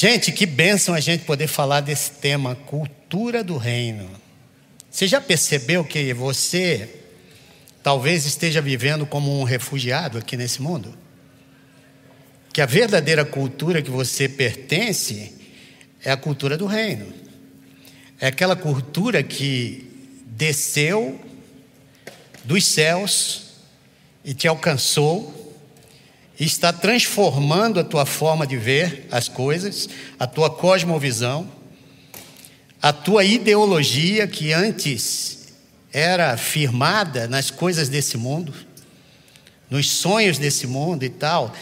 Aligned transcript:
Gente, 0.00 0.30
que 0.30 0.46
bênção 0.46 0.94
a 0.94 1.00
gente 1.00 1.24
poder 1.24 1.48
falar 1.48 1.80
desse 1.80 2.12
tema, 2.12 2.54
cultura 2.54 3.42
do 3.42 3.56
reino. 3.56 4.08
Você 4.88 5.08
já 5.08 5.20
percebeu 5.20 5.84
que 5.84 6.14
você 6.14 7.00
talvez 7.82 8.24
esteja 8.24 8.62
vivendo 8.62 9.04
como 9.04 9.40
um 9.40 9.42
refugiado 9.42 10.16
aqui 10.16 10.36
nesse 10.36 10.62
mundo? 10.62 10.96
Que 12.52 12.60
a 12.60 12.66
verdadeira 12.66 13.24
cultura 13.24 13.82
que 13.82 13.90
você 13.90 14.28
pertence 14.28 15.32
é 16.04 16.12
a 16.12 16.16
cultura 16.16 16.56
do 16.56 16.66
reino. 16.66 17.12
É 18.20 18.28
aquela 18.28 18.54
cultura 18.54 19.20
que 19.24 19.84
desceu 20.26 21.20
dos 22.44 22.64
céus 22.64 23.46
e 24.24 24.32
te 24.32 24.46
alcançou 24.46 25.37
está 26.44 26.72
transformando 26.72 27.80
a 27.80 27.84
tua 27.84 28.06
forma 28.06 28.46
de 28.46 28.56
ver 28.56 29.08
as 29.10 29.28
coisas, 29.28 29.88
a 30.18 30.26
tua 30.26 30.48
cosmovisão, 30.48 31.50
a 32.80 32.92
tua 32.92 33.24
ideologia 33.24 34.26
que 34.28 34.52
antes 34.52 35.48
era 35.92 36.36
firmada 36.36 37.26
nas 37.26 37.50
coisas 37.50 37.88
desse 37.88 38.16
mundo, 38.16 38.54
nos 39.68 39.90
sonhos 39.90 40.38
desse 40.38 40.66
mundo 40.66 41.04
e 41.04 41.08
tal. 41.08 41.52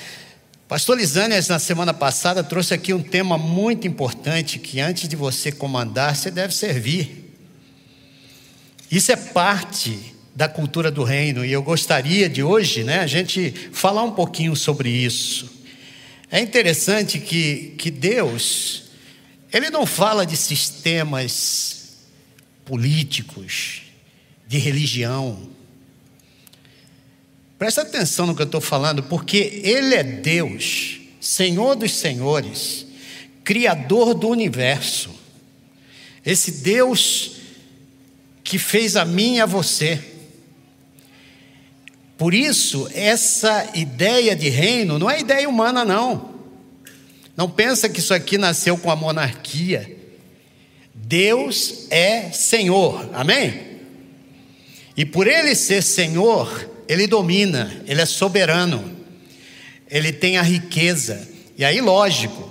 Pastor 0.69 0.99
Lisânias, 0.99 1.49
na 1.49 1.59
semana 1.59 1.95
passada, 1.95 2.43
trouxe 2.43 2.75
aqui 2.75 2.93
um 2.93 3.03
tema 3.03 3.39
muito 3.39 3.87
importante: 3.87 4.59
que 4.59 4.81
antes 4.81 5.09
de 5.09 5.17
você 5.17 5.51
comandar, 5.51 6.15
você 6.15 6.31
deve 6.31 6.53
servir. 6.53 7.35
Isso 8.91 9.11
é 9.11 9.17
parte 9.17 10.16
da 10.37 10.47
cultura 10.47 10.91
do 10.91 11.03
reino, 11.03 11.47
e 11.47 11.51
eu 11.51 11.63
gostaria 11.63 12.29
de 12.29 12.43
hoje, 12.43 12.85
né, 12.85 12.99
a 12.99 13.07
gente 13.07 13.55
falar 13.73 14.03
um 14.03 14.13
pouquinho 14.13 14.55
sobre 14.55 14.91
isso. 14.91 15.51
É 16.31 16.39
interessante 16.41 17.19
que, 17.19 17.75
que 17.79 17.91
Deus, 17.91 18.83
Ele 19.51 19.71
não 19.71 19.87
fala 19.87 20.27
de 20.27 20.37
sistemas 20.37 21.95
políticos, 22.67 23.81
de 24.47 24.59
religião. 24.59 25.49
Presta 27.59 27.81
atenção 27.81 28.27
no 28.27 28.37
que 28.37 28.43
eu 28.43 28.47
estou 28.47 28.61
falando, 28.61 29.05
porque 29.05 29.63
Ele 29.65 29.95
é 29.95 30.03
Deus, 30.03 31.01
Senhor 31.19 31.77
dos 31.77 31.93
Senhores, 31.93 32.85
Criador 33.43 34.13
do 34.13 34.29
universo. 34.29 35.09
Esse 36.27 36.51
Deus 36.61 37.37
que 38.45 38.59
fez 38.59 38.97
a 38.97 39.05
mim 39.07 39.37
e 39.37 39.41
a 39.41 39.47
você. 39.47 40.16
Por 42.17 42.33
isso, 42.33 42.89
essa 42.95 43.71
ideia 43.75 44.35
de 44.35 44.49
reino 44.49 44.99
não 44.99 45.11
é 45.11 45.21
ideia 45.21 45.49
humana, 45.49 45.85
não. 45.85 46.35
Não 47.37 47.51
pensa 47.51 47.89
que 47.89 48.01
isso 48.01 48.15
aqui 48.15 48.39
nasceu 48.39 48.79
com 48.79 48.91
a 48.91 48.97
monarquia. 48.97 49.95
Deus 50.95 51.87
é 51.91 52.31
Senhor, 52.31 53.11
amém? 53.13 53.77
E 54.97 55.05
por 55.05 55.27
ele 55.27 55.55
ser 55.55 55.83
Senhor, 55.83 56.71
ele 56.89 57.07
domina, 57.07 57.83
ele 57.87 58.01
é 58.01 58.07
soberano, 58.07 58.97
ele 59.91 60.11
tem 60.11 60.39
a 60.39 60.43
riqueza. 60.43 61.29
E 61.59 61.65
aí, 61.65 61.83
lógico, 61.83 62.51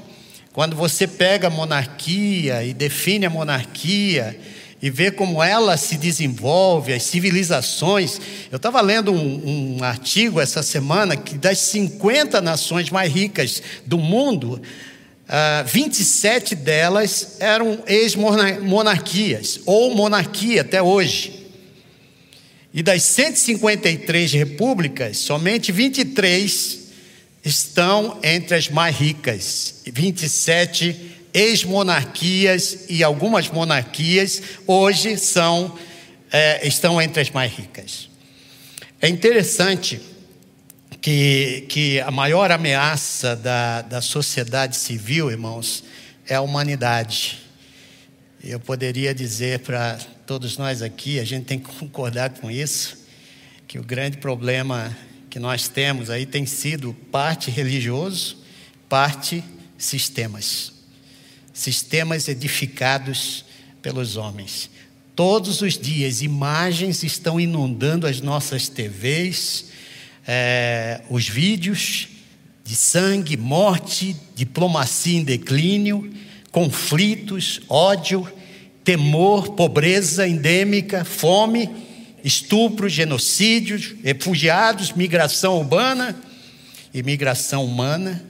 quando 0.53 0.75
você 0.75 1.07
pega 1.07 1.47
a 1.47 1.49
monarquia 1.49 2.63
e 2.63 2.71
define 2.73 3.25
a 3.25 3.29
monarquia, 3.31 4.39
e 4.85 4.89
ver 4.91 5.13
como 5.13 5.41
ela 5.41 5.77
se 5.77 5.97
desenvolve, 5.97 6.93
as 6.93 7.01
civilizações. 7.01 8.21
Eu 8.51 8.57
estava 8.57 8.79
lendo 8.81 9.11
um, 9.11 9.77
um, 9.79 9.83
artigo 9.83 10.39
essa 10.39 10.61
semana 10.61 11.17
que 11.17 11.39
das 11.39 11.57
50 11.57 12.39
nações 12.39 12.91
mais 12.91 13.11
ricas 13.11 13.63
do 13.83 13.97
mundo, 13.97 14.61
uh, 15.27 15.65
27 15.65 16.53
delas 16.53 17.37
eram 17.39 17.79
ex-monarquias, 17.87 19.59
ou 19.65 19.95
monarquia 19.95 20.61
até 20.61 20.83
hoje. 20.83 21.47
E 22.71 22.83
das 22.83 23.01
153 23.01 24.33
repúblicas, 24.33 25.17
somente 25.17 25.71
23 25.71 26.79
estão 27.43 28.19
entre 28.21 28.55
as 28.55 28.69
mais 28.69 28.95
ricas, 28.95 29.81
27 29.87 31.14
ex-monarquias 31.35 32.85
e 32.87 33.03
algumas 33.03 33.49
monarquias 33.49 34.41
hoje 34.65 35.17
são, 35.17 35.77
é, 36.31 36.65
estão 36.65 37.01
entre 37.01 37.21
as 37.21 37.29
mais 37.29 37.51
ricas. 37.51 38.09
É 39.01 39.09
interessante 39.09 39.99
que, 41.01 41.65
que 41.67 41.99
a 41.99 42.09
maior 42.09 42.51
ameaça 42.51 43.35
da, 43.35 43.81
da 43.81 44.01
sociedade 44.01 44.77
civil, 44.77 45.29
irmãos, 45.29 45.83
é 46.25 46.35
a 46.35 46.41
humanidade. 46.41 47.41
Eu 48.41 48.59
poderia 48.59 49.13
dizer 49.13 49.59
para 49.59 49.99
todos 50.25 50.57
nós 50.57 50.81
aqui, 50.81 51.19
a 51.19 51.25
gente 51.25 51.43
tem 51.43 51.59
que 51.59 51.69
concordar 51.75 52.29
com 52.29 52.49
isso, 52.49 53.05
que 53.67 53.77
o 53.77 53.83
grande 53.83 54.17
problema 54.17 54.95
que 55.29 55.37
nós 55.37 55.67
temos 55.67 56.09
aí 56.09 56.25
tem 56.25 56.45
sido 56.45 56.93
parte 57.11 57.51
religioso, 57.51 58.37
parte 58.87 59.43
sistemas 59.77 60.74
sistemas 61.55 62.27
edificados 62.27 63.45
pelos 63.81 64.17
homens. 64.17 64.69
Todos 65.15 65.61
os 65.61 65.77
dias, 65.77 66.21
imagens 66.21 67.01
estão 67.01 67.39
inundando 67.39 68.05
as 68.05 68.19
nossas 68.19 68.67
TVs, 68.67 69.67
é, 70.27 71.01
os 71.09 71.29
vídeos 71.29 72.09
de 72.65 72.75
sangue, 72.75 73.37
morte, 73.37 74.17
diplomacia 74.35 75.17
em 75.17 75.23
declínio, 75.23 76.13
conflitos, 76.51 77.61
ódio, 77.69 78.27
temor, 78.83 79.53
pobreza 79.53 80.27
endêmica, 80.27 81.05
fome, 81.05 81.69
estupro, 82.21 82.89
genocídios, 82.89 83.95
refugiados, 84.03 84.91
migração 84.91 85.57
urbana 85.57 86.19
e 86.93 87.01
migração 87.01 87.63
humana 87.63 88.21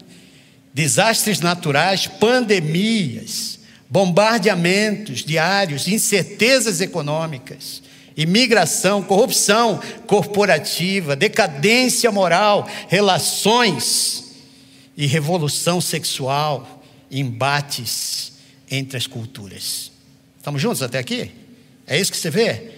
desastres 0.75 1.39
naturais, 1.39 2.05
pandemias, 2.05 3.59
bombardeamentos 3.89 5.23
diários, 5.23 5.87
incertezas 5.87 6.81
econômicas, 6.81 7.81
imigração, 8.17 9.01
corrupção 9.01 9.79
corporativa, 10.05 11.15
decadência 11.15 12.11
moral, 12.11 12.69
relações 12.89 14.35
e 14.97 15.05
revolução 15.05 15.79
sexual, 15.79 16.83
embates 17.09 18.33
entre 18.69 18.97
as 18.97 19.07
culturas. 19.07 19.93
Estamos 20.37 20.61
juntos 20.61 20.81
até 20.81 20.99
aqui? 20.99 21.31
É 21.87 21.97
isso 21.97 22.11
que 22.11 22.17
você 22.17 22.29
vê? 22.29 22.71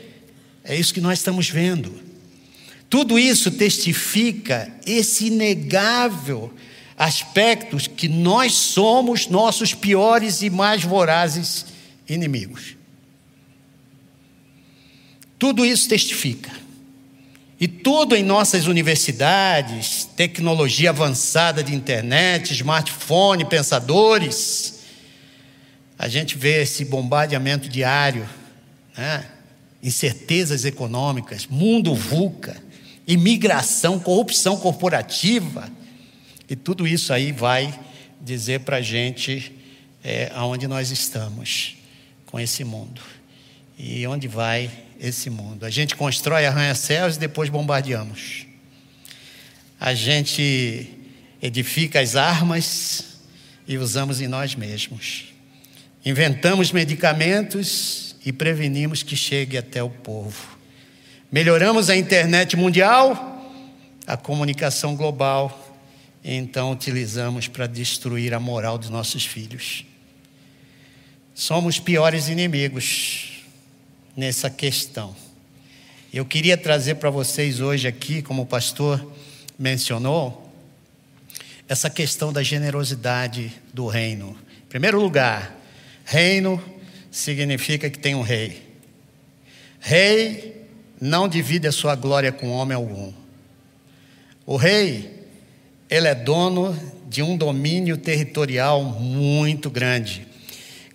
É 0.63 0.75
isso 0.75 0.93
que 0.93 1.01
nós 1.01 1.17
estamos 1.17 1.49
vendo. 1.49 1.99
Tudo 2.91 3.17
isso 3.17 3.49
testifica 3.49 4.71
esse 4.85 5.27
inegável 5.27 6.53
aspectos 6.97 7.85
que 7.85 8.09
nós 8.09 8.53
somos 8.53 9.27
nossos 9.27 9.73
piores 9.73 10.41
e 10.41 10.49
mais 10.49 10.83
vorazes 10.83 11.67
inimigos. 12.09 12.75
Tudo 15.37 15.63
isso 15.63 15.87
testifica. 15.87 16.51
E 17.59 17.67
tudo 17.67 18.15
em 18.15 18.23
nossas 18.23 18.65
universidades, 18.65 20.09
tecnologia 20.15 20.89
avançada 20.89 21.63
de 21.63 21.73
internet, 21.73 22.53
smartphone, 22.53 23.45
pensadores, 23.45 24.79
a 25.97 26.07
gente 26.07 26.37
vê 26.37 26.61
esse 26.61 26.85
bombardeamento 26.85 27.67
diário, 27.67 28.27
né? 28.95 29.25
incertezas 29.81 30.65
econômicas, 30.65 31.47
mundo 31.47 31.95
VUCA, 31.95 32.55
imigração, 33.07 33.99
corrupção 33.99 34.57
corporativa, 34.57 35.71
e 36.49 36.55
tudo 36.55 36.87
isso 36.87 37.11
aí 37.11 37.31
vai 37.31 37.77
dizer 38.21 38.61
para 38.61 38.77
a 38.77 38.81
gente 38.81 39.51
é, 40.03 40.31
aonde 40.33 40.67
nós 40.67 40.91
estamos 40.91 41.75
com 42.25 42.39
esse 42.39 42.63
mundo. 42.63 43.01
E 43.77 44.07
onde 44.07 44.27
vai 44.27 44.71
esse 44.99 45.29
mundo. 45.29 45.65
A 45.65 45.69
gente 45.69 45.95
constrói 45.95 46.45
arranha-céus 46.45 47.15
e 47.15 47.19
depois 47.19 47.49
bombardeamos. 47.49 48.45
A 49.79 49.93
gente 49.93 50.89
edifica 51.41 51.99
as 51.99 52.15
armas 52.15 53.19
e 53.67 53.77
usamos 53.77 54.21
em 54.21 54.27
nós 54.27 54.55
mesmos. 54.55 55.25
Inventamos 56.03 56.71
medicamentos 56.71 58.15
e 58.25 58.31
prevenimos 58.31 59.03
que 59.03 59.15
chegue 59.15 59.57
até 59.57 59.83
o 59.83 59.89
povo. 59.89 60.57
Melhoramos 61.31 61.89
a 61.89 61.95
internet 61.95 62.55
mundial, 62.55 63.53
a 64.07 64.15
comunicação 64.15 64.95
global 64.95 65.66
então 66.23 66.71
utilizamos 66.71 67.47
para 67.47 67.67
destruir 67.67 68.33
a 68.33 68.39
moral 68.39 68.77
dos 68.77 68.89
nossos 68.89 69.25
filhos. 69.25 69.85
Somos 71.33 71.79
piores 71.79 72.27
inimigos 72.27 73.43
nessa 74.15 74.49
questão. 74.49 75.15
Eu 76.11 76.25
queria 76.25 76.57
trazer 76.57 76.95
para 76.95 77.09
vocês 77.09 77.59
hoje 77.59 77.87
aqui, 77.87 78.21
como 78.21 78.41
o 78.41 78.45
pastor 78.45 79.13
mencionou, 79.57 80.51
essa 81.67 81.89
questão 81.89 82.31
da 82.31 82.41
generosidade 82.41 83.51
do 83.73 83.87
reino. 83.87 84.37
Em 84.65 84.69
primeiro 84.69 84.99
lugar, 84.99 85.55
reino 86.05 86.63
significa 87.11 87.89
que 87.89 87.99
tem 87.99 88.15
um 88.15 88.21
rei. 88.21 88.65
Rei 89.79 90.65
não 90.99 91.27
divide 91.27 91.67
a 91.67 91.71
sua 91.71 91.95
glória 91.95 92.31
com 92.31 92.49
homem 92.49 92.75
algum. 92.75 93.13
O 94.45 94.55
rei, 94.55 95.16
ele 95.89 96.07
é 96.07 96.15
dono 96.15 96.77
de 97.07 97.23
um 97.23 97.37
domínio 97.37 97.97
territorial 97.97 98.83
muito 98.83 99.69
grande. 99.69 100.27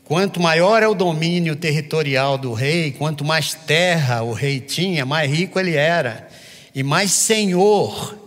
Quanto 0.04 0.40
maior 0.40 0.82
é 0.82 0.88
o 0.88 0.94
domínio 0.94 1.56
territorial 1.56 2.36
do 2.36 2.52
rei, 2.52 2.92
quanto 2.92 3.24
mais 3.24 3.54
terra 3.54 4.22
o 4.22 4.32
rei 4.32 4.60
tinha, 4.60 5.06
mais 5.06 5.30
rico 5.30 5.58
ele 5.58 5.74
era 5.74 6.28
e 6.74 6.82
mais 6.82 7.12
senhor 7.12 8.18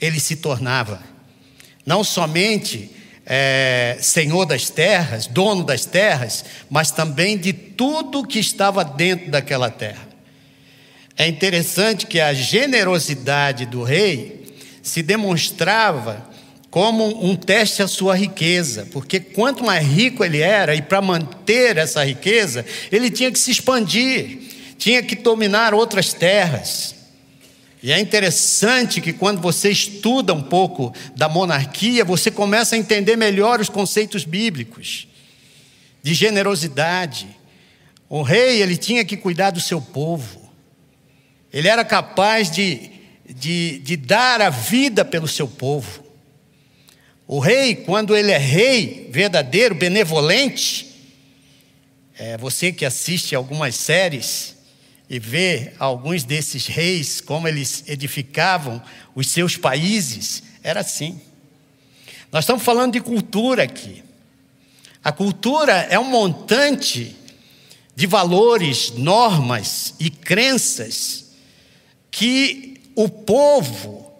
ele 0.00 0.18
se 0.18 0.36
tornava. 0.36 1.02
Não 1.84 2.02
somente 2.02 2.90
é, 3.26 3.98
senhor 4.00 4.46
das 4.46 4.70
terras, 4.70 5.26
dono 5.26 5.64
das 5.64 5.84
terras, 5.84 6.44
mas 6.70 6.90
também 6.90 7.36
de 7.36 7.52
tudo 7.52 8.26
que 8.26 8.38
estava 8.38 8.82
dentro 8.82 9.30
daquela 9.30 9.70
terra. 9.70 10.08
É 11.16 11.28
interessante 11.28 12.06
que 12.06 12.20
a 12.20 12.32
generosidade 12.32 13.66
do 13.66 13.82
rei 13.82 14.43
se 14.84 15.02
demonstrava 15.02 16.30
como 16.70 17.24
um 17.24 17.34
teste 17.34 17.82
à 17.82 17.88
sua 17.88 18.14
riqueza, 18.14 18.86
porque 18.92 19.18
quanto 19.18 19.64
mais 19.64 19.86
rico 19.86 20.22
ele 20.22 20.40
era, 20.40 20.74
e 20.74 20.82
para 20.82 21.00
manter 21.00 21.78
essa 21.78 22.04
riqueza, 22.04 22.66
ele 22.92 23.10
tinha 23.10 23.32
que 23.32 23.38
se 23.38 23.50
expandir, 23.50 24.40
tinha 24.76 25.02
que 25.02 25.16
dominar 25.16 25.72
outras 25.72 26.12
terras. 26.12 26.94
E 27.82 27.92
é 27.92 27.98
interessante 27.98 29.00
que 29.00 29.12
quando 29.12 29.40
você 29.40 29.70
estuda 29.70 30.34
um 30.34 30.42
pouco 30.42 30.92
da 31.16 31.28
monarquia, 31.28 32.04
você 32.04 32.30
começa 32.30 32.74
a 32.74 32.78
entender 32.78 33.16
melhor 33.16 33.60
os 33.60 33.68
conceitos 33.68 34.24
bíblicos 34.24 35.08
de 36.02 36.12
generosidade. 36.12 37.26
O 38.08 38.22
rei, 38.22 38.60
ele 38.60 38.76
tinha 38.76 39.04
que 39.04 39.16
cuidar 39.16 39.50
do 39.50 39.60
seu 39.60 39.80
povo. 39.80 40.50
Ele 41.52 41.68
era 41.68 41.84
capaz 41.84 42.50
de, 42.50 42.90
de, 43.28 43.78
de 43.78 43.96
dar 43.96 44.40
a 44.40 44.50
vida 44.50 45.04
pelo 45.04 45.26
seu 45.26 45.48
povo. 45.48 46.04
O 47.26 47.38
rei, 47.38 47.74
quando 47.74 48.14
ele 48.14 48.30
é 48.30 48.38
rei 48.38 49.08
verdadeiro, 49.10 49.74
benevolente, 49.74 50.94
é, 52.16 52.36
você 52.36 52.70
que 52.70 52.84
assiste 52.84 53.34
algumas 53.34 53.74
séries 53.74 54.54
e 55.08 55.18
vê 55.18 55.72
alguns 55.78 56.24
desses 56.24 56.66
reis, 56.66 57.20
como 57.20 57.48
eles 57.48 57.84
edificavam 57.86 58.82
os 59.14 59.28
seus 59.28 59.56
países, 59.56 60.42
era 60.62 60.80
assim. 60.80 61.20
Nós 62.30 62.44
estamos 62.44 62.62
falando 62.62 62.92
de 62.92 63.00
cultura 63.00 63.62
aqui. 63.62 64.02
A 65.02 65.12
cultura 65.12 65.72
é 65.90 65.98
um 65.98 66.04
montante 66.04 67.16
de 67.94 68.06
valores, 68.06 68.90
normas 68.96 69.94
e 70.00 70.10
crenças 70.10 71.32
que 72.10 72.73
o 72.94 73.08
povo 73.08 74.12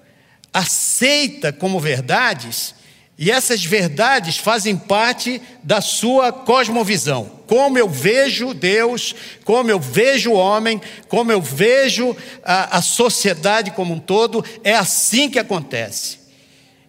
aceita 0.53 1.53
como 1.53 1.81
verdades, 1.81 2.75
e 3.17 3.31
essas 3.31 3.65
verdades 3.65 4.37
fazem 4.37 4.77
parte 4.77 5.41
da 5.63 5.81
sua 5.81 6.33
cosmovisão. 6.33 7.41
Como 7.47 7.79
eu 7.79 7.89
vejo 7.89 8.53
Deus, 8.53 9.15
como 9.45 9.71
eu 9.71 9.79
vejo 9.79 10.33
o 10.33 10.37
homem, 10.37 10.81
como 11.09 11.31
eu 11.31 11.41
vejo 11.41 12.17
a, 12.45 12.79
a 12.79 12.83
sociedade 12.83 13.71
como 13.71 13.95
um 13.95 14.01
todo, 14.01 14.45
é 14.65 14.75
assim 14.75 15.31
que 15.31 15.39
acontece. 15.39 16.19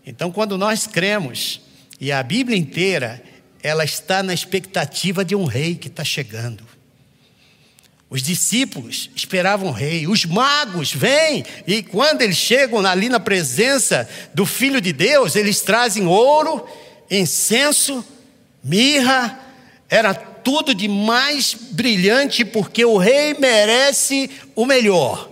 Então, 0.06 0.32
quando 0.32 0.58
nós 0.58 0.88
cremos, 0.88 1.62
e 2.00 2.12
a 2.12 2.22
Bíblia 2.22 2.58
inteira, 2.58 3.22
ela 3.62 3.84
está 3.84 4.22
na 4.22 4.34
expectativa 4.34 5.26
de 5.26 5.36
um 5.36 5.46
rei 5.46 5.76
que 5.76 5.88
está 5.88 6.04
chegando. 6.04 6.64
Os 8.10 8.22
discípulos 8.22 9.10
esperavam 9.16 9.70
o 9.70 9.72
rei, 9.72 10.08
os 10.08 10.26
magos 10.26 10.94
vêm, 10.94 11.44
e 11.66 11.82
quando 11.82 12.22
eles 12.22 12.38
chegam 12.38 12.86
ali 12.86 13.10
na 13.10 13.20
presença 13.20 14.08
do 14.34 14.46
Filho 14.46 14.80
de 14.80 14.94
Deus, 14.94 15.36
eles 15.36 15.62
trazem 15.62 16.06
ouro, 16.06 16.68
incenso, 17.10 18.06
mirra, 18.64 19.40
era 19.90 20.14
tudo 20.14 20.76
de 20.76 20.88
mais 20.88 21.56
brilhante, 21.72 22.46
porque 22.46 22.86
o 22.86 22.98
rei 22.98 23.34
merece 23.34 24.30
o 24.56 24.66
melhor. 24.66 25.32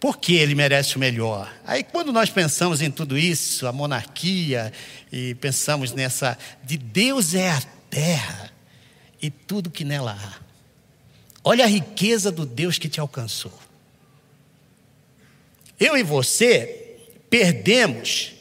Por 0.00 0.18
que 0.18 0.34
ele 0.34 0.56
merece 0.56 0.96
o 0.96 0.98
melhor? 0.98 1.52
Aí, 1.64 1.84
quando 1.84 2.12
nós 2.12 2.28
pensamos 2.30 2.82
em 2.82 2.90
tudo 2.90 3.16
isso, 3.16 3.66
a 3.66 3.72
monarquia, 3.72 4.72
e 5.10 5.34
pensamos 5.36 5.92
nessa, 5.92 6.36
de 6.64 6.76
Deus 6.76 7.32
é 7.32 7.50
a 7.50 7.62
terra 7.88 8.55
e 9.20 9.30
tudo 9.30 9.70
que 9.70 9.84
nela 9.84 10.12
há. 10.12 10.46
Olha 11.42 11.64
a 11.64 11.68
riqueza 11.68 12.32
do 12.32 12.44
Deus 12.44 12.78
que 12.78 12.88
te 12.88 13.00
alcançou. 13.00 13.52
Eu 15.78 15.96
e 15.96 16.02
você 16.02 16.98
perdemos 17.30 18.32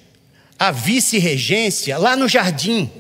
a 0.57 0.71
vice-regência 0.71 1.97
lá 1.97 2.15
no 2.15 2.27
jardim, 2.27 2.91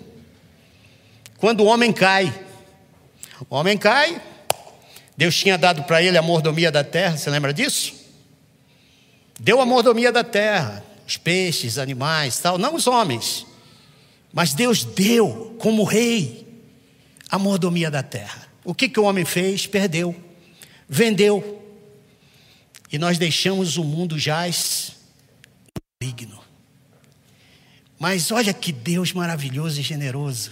quando 1.37 1.61
o 1.61 1.65
homem 1.65 1.91
cai. 1.91 2.33
O 3.49 3.55
homem 3.55 3.77
cai, 3.77 4.21
Deus 5.17 5.35
tinha 5.35 5.57
dado 5.57 5.83
para 5.83 6.03
ele 6.03 6.17
a 6.17 6.21
mordomia 6.21 6.71
da 6.71 6.83
terra, 6.83 7.17
você 7.17 7.29
lembra 7.29 7.53
disso? 7.53 7.93
Deu 9.39 9.59
a 9.59 9.65
mordomia 9.65 10.11
da 10.11 10.23
terra, 10.23 10.83
os 11.07 11.17
peixes, 11.17 11.77
animais, 11.77 12.37
tal, 12.39 12.57
não 12.57 12.75
os 12.75 12.87
homens, 12.87 13.45
mas 14.31 14.53
Deus 14.53 14.83
deu 14.83 15.55
como 15.59 15.83
rei 15.83 16.44
a 17.29 17.39
mordomia 17.39 17.89
da 17.91 18.03
terra. 18.03 18.47
O 18.63 18.73
que, 18.73 18.89
que 18.89 18.99
o 18.99 19.03
homem 19.03 19.25
fez? 19.25 19.67
Perdeu, 19.67 20.15
vendeu. 20.87 21.61
E 22.91 22.97
nós 22.97 23.17
deixamos 23.17 23.77
o 23.77 23.83
mundo 23.83 24.17
jaz 24.17 24.95
maligno. 26.01 26.39
Mas 27.99 28.31
olha 28.31 28.53
que 28.53 28.71
Deus 28.71 29.13
maravilhoso 29.13 29.79
e 29.79 29.83
generoso. 29.83 30.51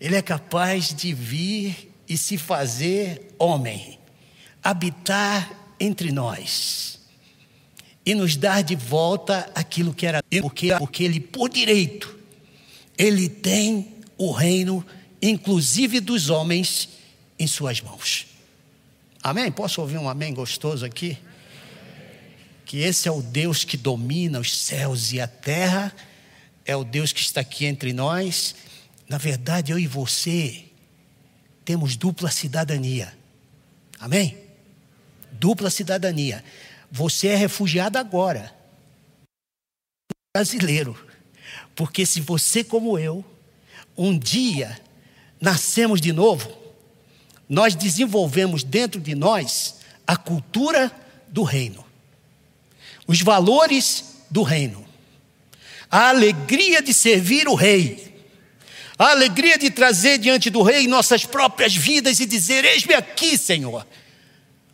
Ele 0.00 0.16
é 0.16 0.22
capaz 0.22 0.94
de 0.94 1.12
vir 1.12 1.92
e 2.08 2.16
se 2.16 2.38
fazer 2.38 3.34
homem, 3.38 3.98
habitar 4.62 5.50
entre 5.80 6.12
nós 6.12 7.00
e 8.04 8.14
nos 8.14 8.36
dar 8.36 8.62
de 8.62 8.76
volta 8.76 9.50
aquilo 9.54 9.92
que 9.92 10.06
era 10.06 10.22
porque 10.40 10.74
porque 10.78 11.02
ele 11.02 11.18
por 11.18 11.48
direito 11.48 12.16
ele 12.96 13.28
tem 13.28 13.94
o 14.16 14.30
reino 14.30 14.86
inclusive 15.20 16.00
dos 16.00 16.30
homens, 16.30 16.88
em 17.38 17.46
suas 17.46 17.80
mãos. 17.80 18.26
Amém? 19.22 19.50
Posso 19.50 19.80
ouvir 19.80 19.98
um 19.98 20.08
amém 20.08 20.32
gostoso 20.32 20.84
aqui? 20.84 21.18
Que 22.64 22.78
esse 22.78 23.08
é 23.08 23.10
o 23.10 23.22
Deus 23.22 23.64
que 23.64 23.76
domina 23.76 24.40
os 24.40 24.56
céus 24.56 25.12
e 25.12 25.20
a 25.20 25.26
terra, 25.26 25.94
é 26.64 26.74
o 26.74 26.84
Deus 26.84 27.12
que 27.12 27.20
está 27.20 27.40
aqui 27.40 27.64
entre 27.64 27.92
nós. 27.92 28.54
Na 29.08 29.18
verdade, 29.18 29.72
eu 29.72 29.78
e 29.78 29.86
você 29.86 30.64
temos 31.64 31.96
dupla 31.96 32.30
cidadania. 32.30 33.16
Amém? 33.98 34.36
Dupla 35.32 35.70
cidadania. 35.70 36.44
Você 36.90 37.28
é 37.28 37.36
refugiado 37.36 37.98
agora, 37.98 38.54
brasileiro. 40.34 40.96
Porque 41.74 42.06
se 42.06 42.20
você, 42.20 42.62
como 42.62 42.98
eu, 42.98 43.24
um 43.96 44.18
dia 44.18 44.80
nascemos 45.46 46.00
de 46.00 46.12
novo, 46.12 46.50
nós 47.48 47.76
desenvolvemos 47.76 48.64
dentro 48.64 49.00
de 49.00 49.14
nós 49.14 49.76
a 50.04 50.16
cultura 50.16 50.90
do 51.28 51.44
reino, 51.44 51.84
os 53.06 53.22
valores 53.22 54.16
do 54.28 54.42
reino, 54.42 54.84
a 55.88 56.08
alegria 56.08 56.82
de 56.82 56.92
servir 56.92 57.46
o 57.46 57.54
rei, 57.54 58.12
a 58.98 59.10
alegria 59.10 59.56
de 59.56 59.70
trazer 59.70 60.18
diante 60.18 60.50
do 60.50 60.62
rei 60.62 60.88
nossas 60.88 61.24
próprias 61.24 61.76
vidas 61.76 62.18
e 62.18 62.26
dizer: 62.26 62.64
Eis-me 62.64 62.94
aqui, 62.94 63.38
Senhor, 63.38 63.86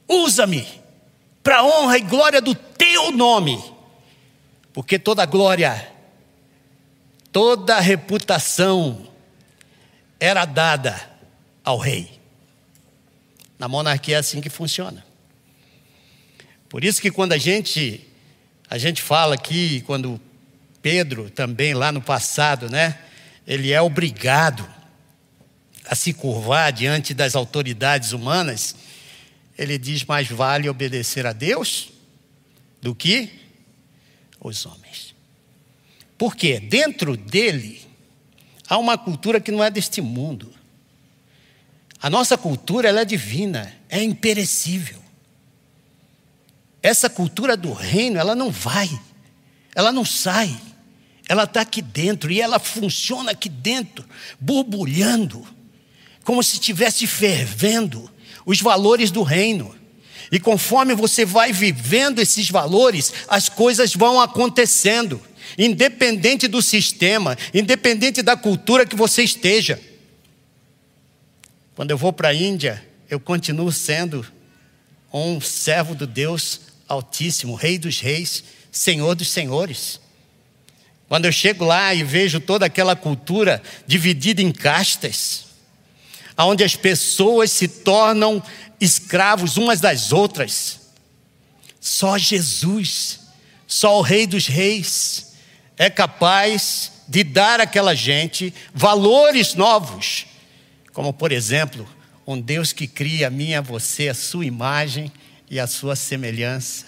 usa-me 0.09 0.67
para 1.43 1.59
a 1.59 1.65
honra 1.65 1.99
e 1.99 2.01
glória 2.01 2.41
do 2.41 2.55
teu 2.55 3.13
nome, 3.13 3.63
porque 4.73 4.99
toda 4.99 5.27
glória, 5.27 5.93
toda 7.31 7.79
reputação, 7.79 9.12
era 10.23 10.45
dada 10.45 11.11
ao 11.65 11.77
rei. 11.77 12.09
Na 13.59 13.67
monarquia 13.67 14.15
é 14.15 14.19
assim 14.21 14.41
que 14.41 14.49
funciona. 14.49 15.05
Por 16.69 16.85
isso 16.85 17.03
que 17.03 17.11
quando 17.11 17.33
a 17.33 17.39
gente 17.39 18.07
a 18.71 18.79
gente 18.79 19.03
fala 19.03 19.35
aqui, 19.35 19.81
quando 19.81 20.21
Pedro 20.81 21.29
também 21.29 21.75
lá 21.75 21.91
no 21.91 22.01
passado, 22.01 22.71
né, 22.71 22.97
ele 23.45 23.73
é 23.73 23.83
obrigado 23.83 24.65
a 25.87 25.97
se 25.97 26.13
curvar 26.13 26.73
diante 26.73 27.13
das 27.13 27.35
autoridades 27.35 28.13
humanas, 28.13 28.77
ele 29.59 29.77
diz 29.77 30.05
mais 30.05 30.29
vale 30.29 30.69
obedecer 30.69 31.27
a 31.27 31.33
Deus 31.33 31.91
do 32.81 32.95
que 32.95 33.29
os 34.41 34.65
homens. 34.67 35.17
Por 36.17 36.37
quê? 36.37 36.61
Dentro 36.61 37.17
dele 37.17 37.92
há 38.73 38.79
uma 38.79 38.97
cultura 38.97 39.39
que 39.39 39.53
não 39.53 39.63
é 39.63 39.71
deste 39.71 40.01
mundo. 40.01 40.51
A 42.01 42.09
nossa 42.09 42.39
cultura 42.39 42.89
ela 42.89 43.03
é 43.03 43.05
divina, 43.05 43.71
é 43.87 44.03
imperecível. 44.03 44.99
Essa 46.83 47.11
cultura 47.11 47.55
do 47.55 47.71
reino, 47.75 48.19
ela 48.19 48.35
não 48.35 48.51
vai, 48.51 48.89
ela 49.75 49.93
não 49.93 50.07
sai, 50.07 50.59
ela 51.29 51.45
está 51.45 51.61
aqui 51.61 51.83
dentro 51.83 52.33
e 52.33 52.41
ela 52.41 52.59
funciona 52.59 53.33
aqui 53.33 53.51
dentro, 53.51 54.07
borbulhando, 54.41 55.47
como 56.25 56.43
se 56.43 56.55
estivesse 56.55 57.07
fervendo 57.07 58.11
os 58.47 58.63
valores 58.63 59.11
do 59.11 59.23
reino. 59.23 59.77
E 60.33 60.41
conforme 60.41 60.95
você 60.95 61.27
vai 61.27 61.53
vivendo 61.53 62.21
esses 62.21 62.49
valores, 62.49 63.13
as 63.29 63.51
coisas 63.51 63.95
vão 63.95 64.19
acontecendo, 64.19 65.21
independente 65.59 66.49
do 66.49 66.63
sistema, 66.63 67.37
independente 67.53 68.23
da 68.23 68.37
cultura 68.37 68.87
que 68.87 68.97
você 68.97 69.23
esteja. 69.23 69.81
Quando 71.75 71.91
eu 71.91 71.99
vou 71.99 72.13
para 72.13 72.29
a 72.29 72.35
Índia, 72.35 72.87
eu 73.09 73.19
continuo 73.19 73.73
sendo 73.73 74.27
um 75.13 75.41
servo 75.41 75.95
do 75.95 76.07
Deus 76.07 76.61
Altíssimo, 76.89 77.55
Rei 77.55 77.79
dos 77.79 78.01
Reis, 78.01 78.45
Senhor 78.71 79.15
dos 79.15 79.29
Senhores. 79.29 80.01
Quando 81.09 81.27
eu 81.27 81.33
chego 81.33 81.65
lá 81.65 81.95
e 81.95 82.03
vejo 82.03 82.41
toda 82.41 82.67
aquela 82.67 82.97
cultura 82.97 83.63
dividida 83.87 84.41
em 84.41 84.51
castas, 84.51 85.47
onde 86.39 86.65
as 86.65 86.75
pessoas 86.75 87.51
se 87.51 87.69
tornam 87.69 88.43
escravos 88.81 89.57
umas 89.57 89.81
das 89.81 90.13
outras. 90.13 90.81
Só 91.81 92.17
Jesus, 92.17 93.21
só 93.67 93.99
o 93.99 94.03
Rei 94.03 94.27
dos 94.27 94.47
Reis, 94.47 95.32
é 95.83 95.91
capaz 95.91 96.93
de 97.09 97.25
dar 97.25 97.61
àquela 97.61 97.95
gente 97.95 98.55
valores 98.73 99.55
novos, 99.55 100.27
como 100.93 101.13
por 101.13 101.33
exemplo, 101.33 101.89
um 102.27 102.41
Deus 102.41 102.73
que 102.73 102.87
cria 102.87 103.27
a 103.27 103.31
mim 103.31 103.49
e 103.49 103.55
a 103.55 103.61
você 103.61 104.09
a 104.09 104.15
sua 104.15 104.47
imagem 104.47 105.11
e 105.51 105.59
a 105.59 105.67
sua 105.67 105.97
semelhança. 105.97 106.87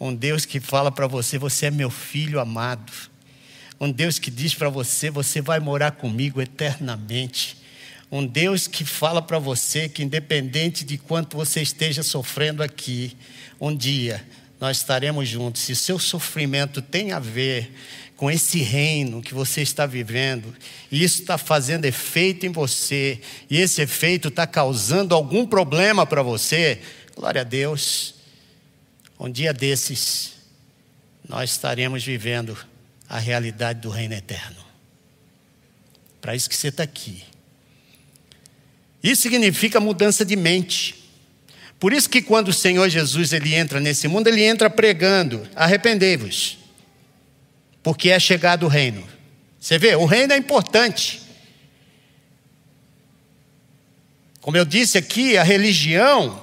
Um 0.00 0.14
Deus 0.14 0.46
que 0.46 0.60
fala 0.60 0.90
para 0.90 1.06
você: 1.06 1.38
você 1.38 1.66
é 1.66 1.70
meu 1.70 1.90
filho 1.90 2.40
amado. 2.40 2.92
Um 3.78 3.92
Deus 3.92 4.18
que 4.18 4.30
diz 4.30 4.54
para 4.54 4.70
você: 4.70 5.10
você 5.10 5.42
vai 5.42 5.60
morar 5.60 5.92
comigo 5.92 6.40
eternamente. 6.40 7.58
Um 8.10 8.26
Deus 8.26 8.66
que 8.66 8.84
fala 8.84 9.20
para 9.20 9.38
você 9.38 9.88
que, 9.88 10.02
independente 10.02 10.84
de 10.84 10.96
quanto 10.96 11.36
você 11.36 11.60
esteja 11.60 12.02
sofrendo 12.02 12.62
aqui, 12.62 13.16
um 13.60 13.76
dia 13.76 14.24
nós 14.60 14.78
estaremos 14.78 15.28
juntos. 15.28 15.62
Se 15.62 15.76
seu 15.76 15.98
sofrimento 15.98 16.80
tem 16.80 17.12
a 17.12 17.18
ver 17.18 17.70
com 18.16 18.30
esse 18.30 18.60
reino 18.60 19.20
que 19.20 19.34
você 19.34 19.60
está 19.60 19.84
vivendo, 19.84 20.54
e 20.90 21.04
isso 21.04 21.20
está 21.20 21.36
fazendo 21.36 21.84
efeito 21.84 22.46
em 22.46 22.50
você, 22.50 23.20
e 23.50 23.58
esse 23.58 23.82
efeito 23.82 24.28
está 24.28 24.46
causando 24.46 25.14
algum 25.14 25.46
problema 25.46 26.06
para 26.06 26.22
você, 26.22 26.80
glória 27.14 27.42
a 27.42 27.44
Deus. 27.44 28.14
Um 29.20 29.30
dia 29.30 29.52
desses, 29.52 30.32
nós 31.28 31.50
estaremos 31.50 32.02
vivendo 32.04 32.56
a 33.08 33.18
realidade 33.18 33.80
do 33.80 33.90
reino 33.90 34.14
eterno. 34.14 34.64
Para 36.20 36.34
isso 36.34 36.48
que 36.48 36.56
você 36.56 36.68
está 36.68 36.82
aqui. 36.82 37.22
Isso 39.02 39.22
significa 39.22 39.78
mudança 39.78 40.24
de 40.24 40.34
mente. 40.34 41.04
Por 41.78 41.92
isso 41.92 42.08
que 42.08 42.22
quando 42.22 42.48
o 42.48 42.52
Senhor 42.52 42.88
Jesus 42.88 43.32
ele 43.32 43.54
entra 43.54 43.78
nesse 43.78 44.08
mundo, 44.08 44.26
ele 44.26 44.42
entra 44.42 44.68
pregando: 44.68 45.46
arrependei-vos, 45.54 46.58
porque 47.86 48.10
é 48.10 48.18
chegado 48.18 48.66
o 48.66 48.68
reino. 48.68 49.06
Você 49.60 49.78
vê, 49.78 49.94
o 49.94 50.06
reino 50.06 50.32
é 50.32 50.36
importante. 50.36 51.22
Como 54.40 54.56
eu 54.56 54.64
disse 54.64 54.98
aqui, 54.98 55.38
a 55.38 55.44
religião 55.44 56.42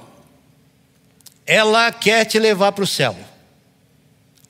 ela 1.44 1.92
quer 1.92 2.24
te 2.24 2.38
levar 2.38 2.72
para 2.72 2.84
o 2.84 2.86
céu. 2.86 3.14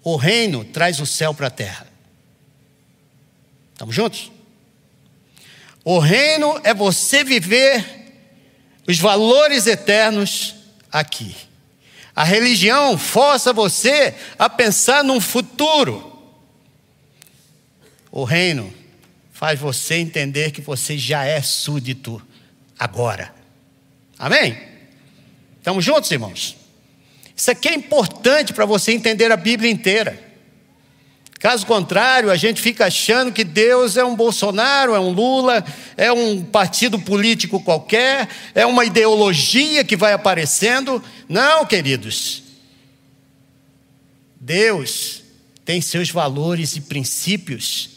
O 0.04 0.14
reino 0.14 0.64
traz 0.64 1.00
o 1.00 1.04
céu 1.04 1.34
para 1.34 1.48
a 1.48 1.50
terra. 1.50 1.84
Estamos 3.72 3.92
juntos? 3.92 4.30
O 5.84 5.98
reino 5.98 6.60
é 6.62 6.72
você 6.72 7.24
viver 7.24 7.84
os 8.86 9.00
valores 9.00 9.66
eternos 9.66 10.54
aqui. 10.92 11.34
A 12.14 12.22
religião 12.22 12.96
força 12.96 13.52
você 13.52 14.14
a 14.38 14.48
pensar 14.48 15.02
num 15.02 15.20
futuro. 15.20 16.13
O 18.16 18.22
reino 18.22 18.72
faz 19.32 19.58
você 19.58 19.96
entender 19.96 20.52
que 20.52 20.60
você 20.60 20.96
já 20.96 21.24
é 21.24 21.42
súdito 21.42 22.22
agora. 22.78 23.34
Amém? 24.16 24.56
Estamos 25.58 25.84
juntos, 25.84 26.12
irmãos? 26.12 26.56
Isso 27.34 27.50
aqui 27.50 27.70
é 27.70 27.74
importante 27.74 28.52
para 28.52 28.64
você 28.64 28.92
entender 28.92 29.32
a 29.32 29.36
Bíblia 29.36 29.68
inteira. 29.68 30.16
Caso 31.40 31.66
contrário, 31.66 32.30
a 32.30 32.36
gente 32.36 32.62
fica 32.62 32.86
achando 32.86 33.32
que 33.32 33.42
Deus 33.42 33.96
é 33.96 34.04
um 34.04 34.14
Bolsonaro, 34.14 34.94
é 34.94 35.00
um 35.00 35.10
Lula, 35.10 35.64
é 35.96 36.12
um 36.12 36.40
partido 36.40 37.00
político 37.00 37.58
qualquer, 37.58 38.28
é 38.54 38.64
uma 38.64 38.84
ideologia 38.84 39.82
que 39.82 39.96
vai 39.96 40.12
aparecendo. 40.12 41.02
Não, 41.28 41.66
queridos. 41.66 42.44
Deus 44.40 45.24
tem 45.64 45.80
seus 45.80 46.10
valores 46.10 46.76
e 46.76 46.80
princípios, 46.80 47.93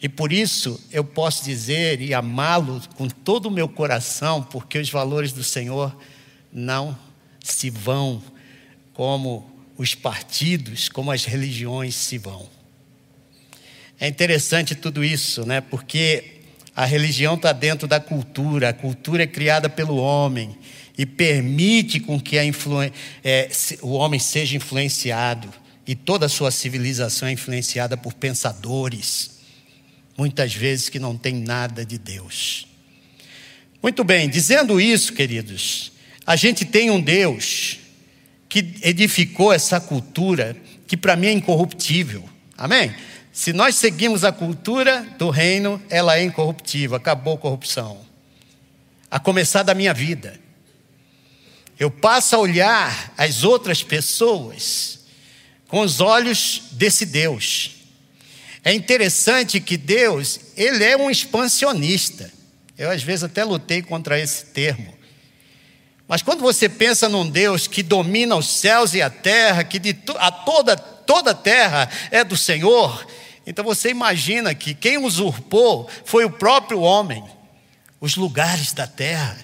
e 0.00 0.08
por 0.08 0.32
isso 0.32 0.80
eu 0.92 1.02
posso 1.02 1.44
dizer 1.44 2.00
e 2.00 2.14
amá-lo 2.14 2.80
com 2.96 3.08
todo 3.08 3.46
o 3.46 3.50
meu 3.50 3.68
coração, 3.68 4.42
porque 4.42 4.78
os 4.78 4.90
valores 4.90 5.32
do 5.32 5.42
Senhor 5.42 5.96
não 6.52 6.96
se 7.42 7.68
vão 7.68 8.22
como 8.92 9.50
os 9.76 9.94
partidos, 9.94 10.88
como 10.88 11.10
as 11.10 11.24
religiões 11.24 11.94
se 11.94 12.18
vão. 12.18 12.48
É 13.98 14.06
interessante 14.06 14.74
tudo 14.74 15.02
isso, 15.04 15.44
né? 15.44 15.60
Porque 15.60 16.42
a 16.74 16.84
religião 16.84 17.34
está 17.34 17.52
dentro 17.52 17.88
da 17.88 17.98
cultura, 17.98 18.68
a 18.68 18.72
cultura 18.72 19.24
é 19.24 19.26
criada 19.26 19.68
pelo 19.68 19.96
homem 19.96 20.56
e 20.96 21.04
permite 21.04 21.98
com 21.98 22.20
que 22.20 22.36
é, 22.38 22.48
o 23.82 23.90
homem 23.94 24.20
seja 24.20 24.56
influenciado 24.56 25.48
e 25.84 25.96
toda 25.96 26.26
a 26.26 26.28
sua 26.28 26.52
civilização 26.52 27.28
é 27.28 27.32
influenciada 27.32 27.96
por 27.96 28.14
pensadores, 28.14 29.37
muitas 30.18 30.52
vezes 30.52 30.88
que 30.88 30.98
não 30.98 31.16
tem 31.16 31.34
nada 31.34 31.86
de 31.86 31.96
Deus. 31.96 32.66
Muito 33.80 34.02
bem, 34.02 34.28
dizendo 34.28 34.80
isso, 34.80 35.12
queridos, 35.12 35.92
a 36.26 36.34
gente 36.34 36.64
tem 36.64 36.90
um 36.90 37.00
Deus 37.00 37.78
que 38.48 38.74
edificou 38.82 39.52
essa 39.52 39.80
cultura 39.80 40.56
que 40.88 40.96
para 40.96 41.14
mim 41.14 41.28
é 41.28 41.32
incorruptível. 41.32 42.28
Amém? 42.56 42.92
Se 43.32 43.52
nós 43.52 43.76
seguimos 43.76 44.24
a 44.24 44.32
cultura 44.32 45.06
do 45.16 45.30
reino, 45.30 45.80
ela 45.88 46.18
é 46.18 46.24
incorruptível, 46.24 46.96
acabou 46.96 47.34
a 47.34 47.38
corrupção. 47.38 48.00
A 49.08 49.20
começar 49.20 49.62
da 49.62 49.74
minha 49.74 49.94
vida. 49.94 50.40
Eu 51.78 51.90
passo 51.90 52.34
a 52.34 52.40
olhar 52.40 53.12
as 53.16 53.44
outras 53.44 53.84
pessoas 53.84 54.98
com 55.68 55.80
os 55.80 56.00
olhos 56.00 56.62
desse 56.72 57.06
Deus. 57.06 57.77
É 58.68 58.74
interessante 58.74 59.60
que 59.60 59.78
Deus, 59.78 60.40
ele 60.54 60.84
é 60.84 60.94
um 60.94 61.10
expansionista. 61.10 62.30
Eu 62.76 62.90
às 62.90 63.02
vezes 63.02 63.24
até 63.24 63.42
lutei 63.42 63.80
contra 63.80 64.20
esse 64.20 64.44
termo. 64.44 64.94
Mas 66.06 66.20
quando 66.20 66.40
você 66.40 66.68
pensa 66.68 67.08
num 67.08 67.30
Deus 67.30 67.66
que 67.66 67.82
domina 67.82 68.36
os 68.36 68.46
céus 68.46 68.92
e 68.92 69.00
a 69.00 69.08
terra, 69.08 69.64
que 69.64 69.78
de 69.78 69.96
a 70.18 70.30
toda 70.30 70.76
toda 70.76 71.30
a 71.30 71.34
terra 71.34 71.88
é 72.10 72.22
do 72.22 72.36
Senhor, 72.36 73.06
então 73.46 73.64
você 73.64 73.88
imagina 73.88 74.54
que 74.54 74.74
quem 74.74 74.98
usurpou 74.98 75.88
foi 76.04 76.26
o 76.26 76.30
próprio 76.30 76.82
homem, 76.82 77.24
os 77.98 78.16
lugares 78.16 78.74
da 78.74 78.86
terra. 78.86 79.38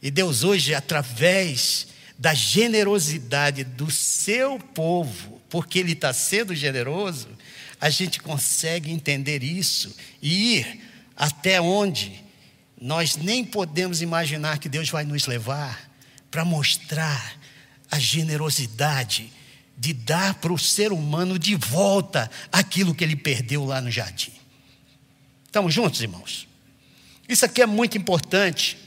E 0.00 0.10
Deus 0.10 0.42
hoje, 0.42 0.74
através 0.74 1.88
da 2.18 2.32
generosidade 2.32 3.62
do 3.62 3.90
seu 3.90 4.58
povo, 4.58 5.38
porque 5.50 5.80
Ele 5.80 5.92
está 5.92 6.14
sendo 6.14 6.54
generoso, 6.54 7.33
a 7.84 7.90
gente 7.90 8.18
consegue 8.18 8.90
entender 8.90 9.42
isso 9.42 9.94
e 10.22 10.56
ir 10.56 10.80
até 11.14 11.60
onde 11.60 12.18
nós 12.80 13.14
nem 13.14 13.44
podemos 13.44 14.00
imaginar 14.00 14.58
que 14.58 14.70
Deus 14.70 14.88
vai 14.88 15.04
nos 15.04 15.26
levar 15.26 15.90
para 16.30 16.46
mostrar 16.46 17.38
a 17.90 17.98
generosidade 17.98 19.30
de 19.76 19.92
dar 19.92 20.32
para 20.36 20.50
o 20.50 20.58
ser 20.58 20.94
humano 20.94 21.38
de 21.38 21.54
volta 21.56 22.30
aquilo 22.50 22.94
que 22.94 23.04
ele 23.04 23.16
perdeu 23.16 23.66
lá 23.66 23.82
no 23.82 23.90
jardim. 23.90 24.32
Estamos 25.44 25.74
juntos, 25.74 26.00
irmãos? 26.00 26.48
Isso 27.28 27.44
aqui 27.44 27.60
é 27.60 27.66
muito 27.66 27.98
importante, 27.98 28.78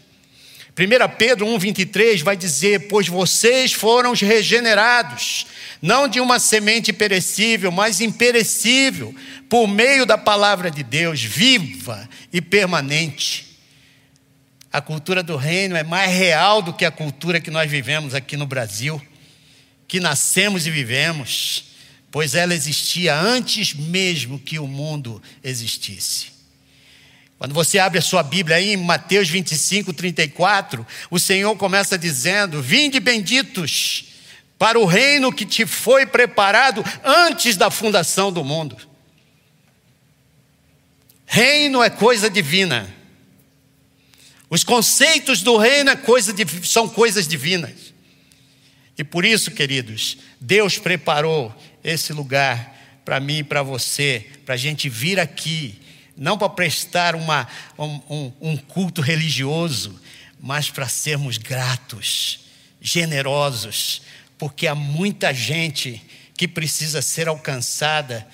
1 0.78 1.18
Pedro 1.18 1.48
1,23 1.48 2.22
vai 2.22 2.38
dizer: 2.38 2.88
Pois 2.88 3.08
vocês 3.08 3.74
foram 3.74 4.14
regenerados, 4.14 5.48
não 5.82 6.08
de 6.08 6.20
uma 6.20 6.38
semente 6.38 6.94
perecível, 6.94 7.72
mas 7.72 8.00
imperecível, 8.00 9.14
por 9.50 9.68
meio 9.68 10.06
da 10.06 10.20
palavra 10.20 10.70
de 10.70 10.84
Deus, 10.84 11.24
viva 11.24 12.08
e 12.32 12.40
permanente. 12.40 13.58
A 14.72 14.80
cultura 14.80 15.24
do 15.24 15.36
reino 15.36 15.76
é 15.76 15.82
mais 15.82 16.12
real 16.12 16.62
do 16.62 16.72
que 16.72 16.86
a 16.86 16.92
cultura 16.92 17.42
que 17.42 17.50
nós 17.50 17.72
vivemos 17.72 18.14
aqui 18.14 18.38
no 18.38 18.46
Brasil, 18.46 19.02
que 19.88 20.00
nascemos 20.00 20.68
e 20.68 20.70
vivemos, 20.70 21.72
pois 22.12 22.36
ela 22.36 22.54
existia 22.54 23.20
antes 23.20 23.74
mesmo 23.74 24.38
que 24.38 24.60
o 24.60 24.68
mundo 24.68 25.20
existisse. 25.44 26.37
Quando 27.38 27.54
você 27.54 27.78
abre 27.78 28.00
a 28.00 28.02
sua 28.02 28.24
Bíblia 28.24 28.58
aí 28.58 28.74
em 28.74 28.78
Mateus 28.78 29.30
25, 29.30 29.94
34, 29.94 30.86
o 31.12 31.20
Senhor 31.20 31.56
começa 31.56 31.98
dizendo: 31.98 32.62
Vinde 32.62 33.00
benditos 33.00 34.06
para 34.58 34.80
o 34.80 34.86
reino 34.86 35.32
que 35.32 35.46
te 35.46 35.66
foi 35.66 36.06
preparado 36.06 36.84
antes 37.04 37.56
da 37.56 37.70
fundação 37.70 38.32
do 38.32 38.44
mundo. 38.44 38.76
Reino 41.28 41.84
é 41.84 41.90
coisa 41.90 42.30
divina. 42.30 42.92
Os 44.50 44.64
conceitos 44.64 45.44
do 45.44 45.58
reino 45.58 45.92
é 45.92 45.96
coisa 45.96 46.34
de, 46.34 46.46
são 46.66 46.90
coisas 46.90 47.28
divinas. 47.28 47.94
E 48.98 49.04
por 49.04 49.24
isso, 49.24 49.52
queridos, 49.52 50.18
Deus 50.42 50.80
preparou 50.80 51.54
esse 51.84 52.14
lugar 52.14 52.76
para 53.06 53.20
mim 53.20 53.40
e 53.40 53.44
para 53.44 53.62
você, 53.62 54.26
para 54.44 54.56
a 54.56 54.58
gente 54.58 54.90
vir 54.90 55.20
aqui 55.20 55.80
não 56.18 56.38
para 56.38 56.50
prestar 56.50 57.16
uma, 57.16 57.48
um, 57.78 58.32
um 58.42 58.58
culto 58.58 59.02
religioso, 59.02 60.00
mas 60.40 60.70
para 60.70 60.88
sermos 60.88 61.38
gratos, 61.38 62.40
generosos, 62.82 64.02
porque 64.38 64.68
há 64.68 64.76
muita 64.76 65.34
gente 65.34 66.02
que 66.36 66.48
precisa 66.48 67.02
ser 67.02 67.28
alcançada 67.28 68.28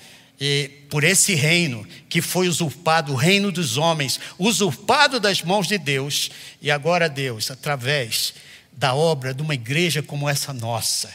por 0.90 1.04
esse 1.04 1.34
reino 1.34 1.86
que 2.08 2.20
foi 2.20 2.48
usurpado, 2.48 3.12
o 3.12 3.16
reino 3.16 3.50
dos 3.52 3.76
homens, 3.76 4.20
usurpado 4.38 5.18
das 5.20 5.42
mãos 5.42 5.66
de 5.66 5.78
Deus, 5.78 6.30
e 6.60 6.70
agora 6.70 7.08
Deus, 7.08 7.50
através 7.50 8.34
da 8.72 8.94
obra 8.94 9.32
de 9.32 9.42
uma 9.42 9.54
igreja 9.54 10.02
como 10.02 10.28
essa 10.28 10.52
nossa, 10.52 11.10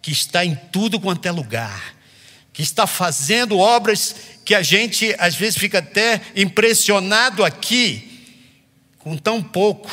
que 0.00 0.12
está 0.12 0.44
em 0.44 0.54
tudo 0.54 1.00
quanto 1.00 1.26
é 1.26 1.30
lugar, 1.32 1.94
que 2.54 2.62
está 2.62 2.86
fazendo 2.86 3.58
obras 3.58 4.14
que 4.44 4.54
a 4.54 4.62
gente 4.62 5.14
às 5.18 5.34
vezes 5.34 5.58
fica 5.58 5.80
até 5.80 6.22
impressionado 6.36 7.44
aqui, 7.44 8.32
com 8.98 9.16
tão 9.16 9.42
pouco, 9.42 9.90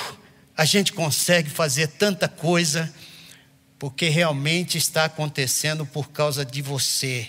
a 0.55 0.63
gente 0.63 0.93
consegue 0.93 1.49
fazer 1.49 1.87
tanta 1.87 2.29
coisa, 2.29 2.93
porque 3.79 4.09
realmente 4.09 4.77
está 4.77 5.05
acontecendo 5.05 5.87
por 5.87 6.11
causa 6.11 6.45
de 6.45 6.61
você, 6.61 7.27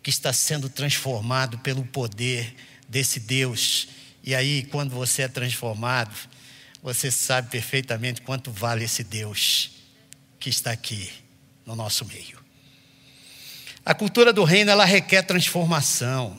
que 0.00 0.10
está 0.10 0.32
sendo 0.32 0.68
transformado 0.68 1.58
pelo 1.58 1.84
poder 1.84 2.54
desse 2.88 3.18
Deus. 3.18 3.88
E 4.22 4.32
aí, 4.32 4.62
quando 4.70 4.90
você 4.90 5.22
é 5.22 5.28
transformado, 5.28 6.14
você 6.80 7.10
sabe 7.10 7.50
perfeitamente 7.50 8.22
quanto 8.22 8.52
vale 8.52 8.84
esse 8.84 9.02
Deus 9.02 9.72
que 10.38 10.48
está 10.48 10.70
aqui 10.70 11.10
no 11.66 11.74
nosso 11.74 12.04
meio. 12.04 12.37
A 13.88 13.94
cultura 13.94 14.34
do 14.34 14.44
reino 14.44 14.70
ela 14.70 14.84
requer 14.84 15.22
transformação. 15.22 16.36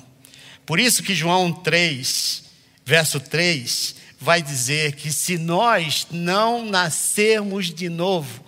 Por 0.68 0.80
isso 0.80 1.02
que 1.02 1.16
João 1.16 1.52
3, 1.52 2.44
verso 2.86 3.20
3, 3.20 3.96
vai 4.20 4.40
dizer 4.40 4.94
que 4.94 5.12
se 5.12 5.36
nós 5.36 6.06
não 6.12 6.64
nascermos 6.64 7.74
de 7.74 7.90
novo, 7.90 8.46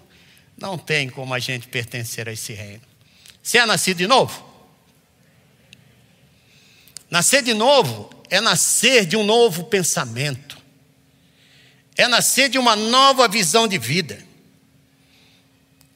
não 0.55 0.77
tem 0.77 1.09
como 1.09 1.33
a 1.33 1.39
gente 1.39 1.67
pertencer 1.67 2.29
a 2.29 2.31
esse 2.31 2.53
reino. 2.53 2.83
Você 3.41 3.57
é 3.57 3.65
nascido 3.65 3.97
de 3.97 4.05
novo? 4.05 4.47
Nascer 7.09 7.41
de 7.41 7.55
novo 7.55 8.07
é 8.29 8.39
nascer 8.39 9.07
de 9.07 9.17
um 9.17 9.23
novo 9.23 9.63
pensamento, 9.63 10.59
é 11.97 12.07
nascer 12.07 12.49
de 12.49 12.59
uma 12.59 12.75
nova 12.75 13.27
visão 13.27 13.67
de 13.67 13.79
vida, 13.79 14.23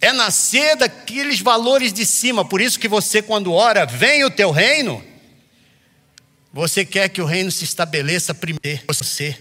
é 0.01 0.12
nascer 0.13 0.75
daqueles 0.75 1.39
valores 1.39 1.91
de 1.91 2.05
cima. 2.05 2.45
Por 2.45 2.62
isso 2.62 2.79
que 2.79 2.88
você, 2.88 3.21
quando 3.21 3.51
ora, 3.53 3.86
vem 3.86 4.23
o 4.23 4.29
teu 4.29 4.51
reino 4.51 5.03
você 6.55 6.86
quer 6.86 7.10
que 7.10 7.21
o 7.21 7.25
reino 7.25 7.51
se 7.51 7.65
estabeleça 7.65 8.34
primeiro 8.34 8.81
você. 8.88 9.38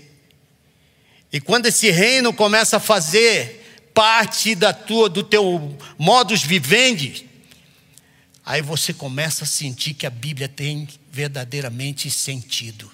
E 1.32 1.40
quando 1.40 1.66
esse 1.66 1.88
reino 1.88 2.32
começa 2.32 2.78
a 2.78 2.80
fazer 2.80 3.88
parte 3.94 4.56
da 4.56 4.72
tua, 4.72 5.08
do 5.08 5.22
teu 5.22 5.78
modus 5.96 6.42
vivendi, 6.42 7.24
aí 8.44 8.60
você 8.60 8.92
começa 8.92 9.44
a 9.44 9.46
sentir 9.46 9.94
que 9.94 10.08
a 10.08 10.10
Bíblia 10.10 10.48
tem 10.48 10.88
verdadeiramente 11.08 12.10
sentido. 12.10 12.90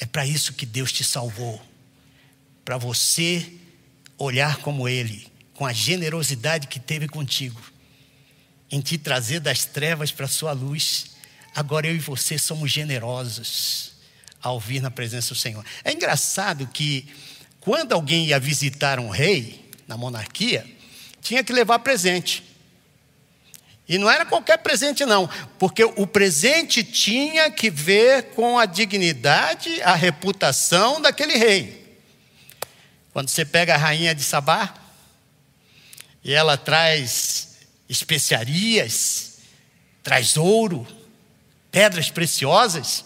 É 0.00 0.06
para 0.06 0.26
isso 0.26 0.54
que 0.54 0.64
Deus 0.64 0.90
te 0.90 1.04
salvou, 1.04 1.60
para 2.64 2.78
você 2.78 3.46
olhar 4.16 4.56
como 4.62 4.88
Ele, 4.88 5.27
com 5.58 5.66
a 5.66 5.72
generosidade 5.72 6.68
que 6.68 6.78
teve 6.78 7.08
contigo, 7.08 7.60
em 8.70 8.80
te 8.80 8.96
trazer 8.96 9.40
das 9.40 9.64
trevas 9.64 10.12
para 10.12 10.26
a 10.26 10.28
sua 10.28 10.52
luz 10.52 11.18
Agora 11.58 11.88
eu 11.88 11.96
e 11.96 11.98
você 11.98 12.38
somos 12.38 12.70
generosos 12.70 13.90
ao 14.40 14.60
vir 14.60 14.80
na 14.80 14.92
presença 14.92 15.34
do 15.34 15.34
Senhor. 15.34 15.64
É 15.82 15.92
engraçado 15.92 16.68
que 16.68 17.04
quando 17.58 17.94
alguém 17.94 18.26
ia 18.26 18.38
visitar 18.38 19.00
um 19.00 19.08
rei 19.08 19.68
na 19.88 19.96
monarquia, 19.96 20.64
tinha 21.20 21.42
que 21.42 21.52
levar 21.52 21.80
presente. 21.80 22.44
E 23.88 23.98
não 23.98 24.08
era 24.08 24.24
qualquer 24.24 24.58
presente, 24.58 25.04
não, 25.04 25.28
porque 25.58 25.82
o 25.82 26.06
presente 26.06 26.84
tinha 26.84 27.50
que 27.50 27.70
ver 27.70 28.30
com 28.36 28.56
a 28.56 28.64
dignidade, 28.64 29.82
a 29.82 29.96
reputação 29.96 31.00
daquele 31.00 31.36
rei. 31.36 31.98
Quando 33.12 33.30
você 33.30 33.44
pega 33.44 33.74
a 33.74 33.78
rainha 33.78 34.14
de 34.14 34.22
Sabá, 34.22 34.72
e 36.28 36.34
ela 36.34 36.58
traz 36.58 37.56
especiarias, 37.88 39.38
traz 40.02 40.36
ouro, 40.36 40.86
pedras 41.70 42.10
preciosas. 42.10 43.02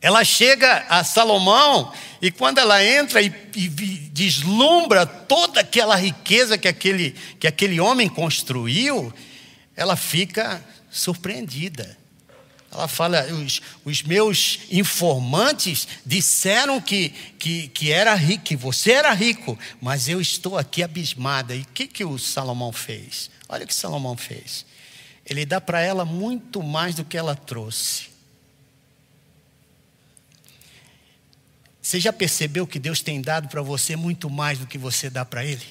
Ela 0.00 0.22
chega 0.22 0.86
a 0.88 1.02
Salomão 1.02 1.92
e 2.20 2.30
quando 2.30 2.58
ela 2.58 2.84
entra 2.84 3.20
e, 3.20 3.34
e, 3.56 3.68
deslumbra 3.68 5.04
toda 5.04 5.58
aquela 5.58 5.96
riqueza 5.96 6.56
que 6.56 6.68
aquele, 6.68 7.16
que 7.40 7.48
aquele 7.48 7.80
homem 7.80 8.08
construiu, 8.08 9.12
ela 9.74 9.96
fica 9.96 10.64
surpreendida. 10.88 11.98
Ela 12.72 12.88
fala: 12.88 13.24
os, 13.26 13.60
os 13.84 14.02
meus 14.02 14.60
informantes 14.70 15.86
disseram 16.04 16.80
que, 16.80 17.10
que, 17.38 17.68
que 17.68 17.92
era 17.92 18.14
rico, 18.14 18.44
que 18.44 18.56
você 18.56 18.92
era 18.92 19.12
rico, 19.12 19.58
mas 19.80 20.08
eu 20.08 20.20
estou 20.20 20.56
aqui 20.56 20.82
abismada. 20.82 21.54
E 21.54 21.60
o 21.60 21.66
que, 21.66 21.86
que 21.86 22.04
o 22.04 22.18
Salomão 22.18 22.72
fez? 22.72 23.30
Olha 23.48 23.64
o 23.64 23.66
que 23.66 23.74
Salomão 23.74 24.16
fez. 24.16 24.64
Ele 25.26 25.44
dá 25.44 25.60
para 25.60 25.80
ela 25.80 26.04
muito 26.04 26.62
mais 26.62 26.94
do 26.94 27.04
que 27.04 27.16
ela 27.16 27.36
trouxe. 27.36 28.10
Você 31.80 32.00
já 32.00 32.12
percebeu 32.12 32.66
que 32.66 32.78
Deus 32.78 33.02
tem 33.02 33.20
dado 33.20 33.48
para 33.48 33.60
você 33.60 33.96
muito 33.96 34.30
mais 34.30 34.58
do 34.58 34.66
que 34.66 34.78
você 34.78 35.10
dá 35.10 35.24
para 35.24 35.44
Ele? 35.44 35.66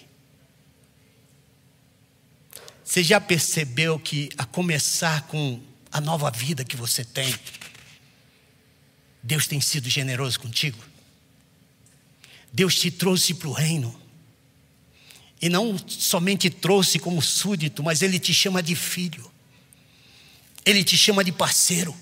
Você 2.83 3.01
já 3.01 3.19
percebeu 3.19 3.97
que, 3.97 4.29
a 4.37 4.45
começar 4.45 5.21
com 5.27 5.61
a 5.91 5.99
nova 5.99 6.31
vida 6.31 6.63
que 6.63 6.75
você 6.75 7.03
tem, 7.03 7.33
Deus 9.21 9.45
tem 9.45 9.59
sido 9.59 9.89
generoso 9.89 10.39
contigo? 10.39 10.77
Deus 12.51 12.75
te 12.75 12.89
trouxe 12.89 13.33
para 13.33 13.47
o 13.47 13.53
reino. 13.53 13.99
E 15.41 15.49
não 15.49 15.77
somente 15.87 16.49
trouxe 16.49 16.99
como 16.99 17.21
súdito, 17.21 17.81
mas 17.81 18.01
Ele 18.01 18.19
te 18.19 18.33
chama 18.33 18.61
de 18.61 18.75
filho. 18.75 19.31
Ele 20.65 20.83
te 20.83 20.97
chama 20.97 21.23
de 21.23 21.31
parceiro. 21.31 21.95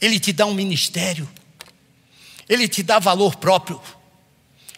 Ele 0.00 0.18
te 0.18 0.32
dá 0.32 0.46
um 0.46 0.54
ministério. 0.54 1.28
Ele 2.48 2.66
te 2.66 2.82
dá 2.82 2.98
valor 2.98 3.36
próprio. 3.36 3.80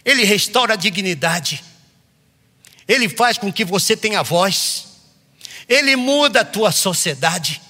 Ele 0.05 0.25
restaura 0.25 0.75
a 0.75 0.77
dignidade. 0.77 1.65
Ele 2.87 3.09
faz 3.09 3.39
com 3.39 3.53
que 3.53 3.65
você 3.65 3.97
tenha 3.97 4.23
voz. 4.23 4.90
Ele 5.71 5.97
muda 5.97 6.43
a 6.43 6.45
tua 6.45 6.71
sociedade. 6.71 7.63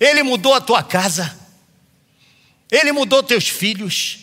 Ele 0.00 0.22
mudou 0.22 0.54
a 0.54 0.60
tua 0.62 0.82
casa. 0.82 1.38
Ele 2.70 2.90
mudou 2.90 3.22
teus 3.22 3.46
filhos. 3.46 4.20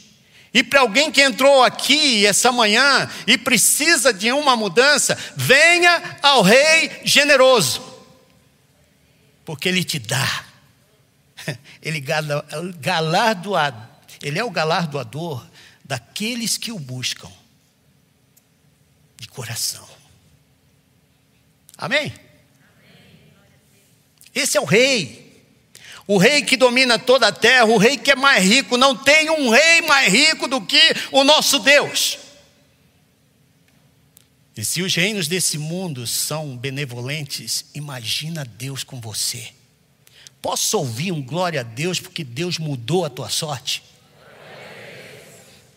E 0.52 0.64
para 0.64 0.80
alguém 0.80 1.12
que 1.12 1.22
entrou 1.22 1.64
aqui 1.64 2.26
essa 2.26 2.52
manhã 2.52 3.08
e 3.28 3.38
precisa 3.38 4.12
de 4.12 4.32
uma 4.32 4.56
mudança, 4.56 5.16
venha 5.36 6.18
ao 6.24 6.42
Rei 6.42 7.02
generoso 7.04 7.92
porque 9.52 9.68
Ele 9.68 9.84
te 9.84 10.00
dá. 10.00 10.46
Ele 11.82 12.00
galardoa, 12.80 13.90
ele 14.22 14.40
é 14.40 14.44
o 14.44 14.50
galardoador 14.50 15.46
daqueles 15.84 16.58
que 16.58 16.72
o 16.72 16.80
buscam 16.80 17.30
de 19.18 19.28
coração. 19.28 19.86
Amém? 21.78 22.14
Esse 24.34 24.58
é 24.58 24.62
o 24.62 24.66
rei. 24.66 25.22
O 26.08 26.18
rei 26.18 26.42
que 26.42 26.58
domina 26.58 26.98
toda 26.98 27.28
a 27.28 27.32
terra, 27.32 27.66
o 27.66 27.78
rei 27.78 27.98
que 27.98 28.12
é 28.12 28.16
mais 28.16 28.44
rico. 28.44 28.78
Não 28.78 28.96
tem 28.96 29.30
um 29.30 29.50
rei 29.50 29.82
mais 29.82 30.12
rico 30.12 30.48
do 30.48 30.62
que 30.62 30.82
o 31.12 31.24
nosso 31.24 31.60
Deus. 31.60 32.18
E 34.56 34.66
se 34.66 34.82
os 34.82 34.94
reinos 34.94 35.28
desse 35.28 35.58
mundo 35.58 36.06
são 36.06 36.58
benevolentes, 36.58 37.66
imagina 37.74 38.44
Deus 38.44 38.84
com 38.84 39.00
você. 39.00 39.50
Posso 40.42 40.78
ouvir 40.80 41.12
um 41.12 41.22
glória 41.22 41.62
a 41.62 41.64
Deus 41.64 42.00
porque 42.00 42.24
Deus 42.24 42.58
mudou 42.58 43.06
a 43.06 43.10
tua 43.10 43.30
sorte? 43.30 43.84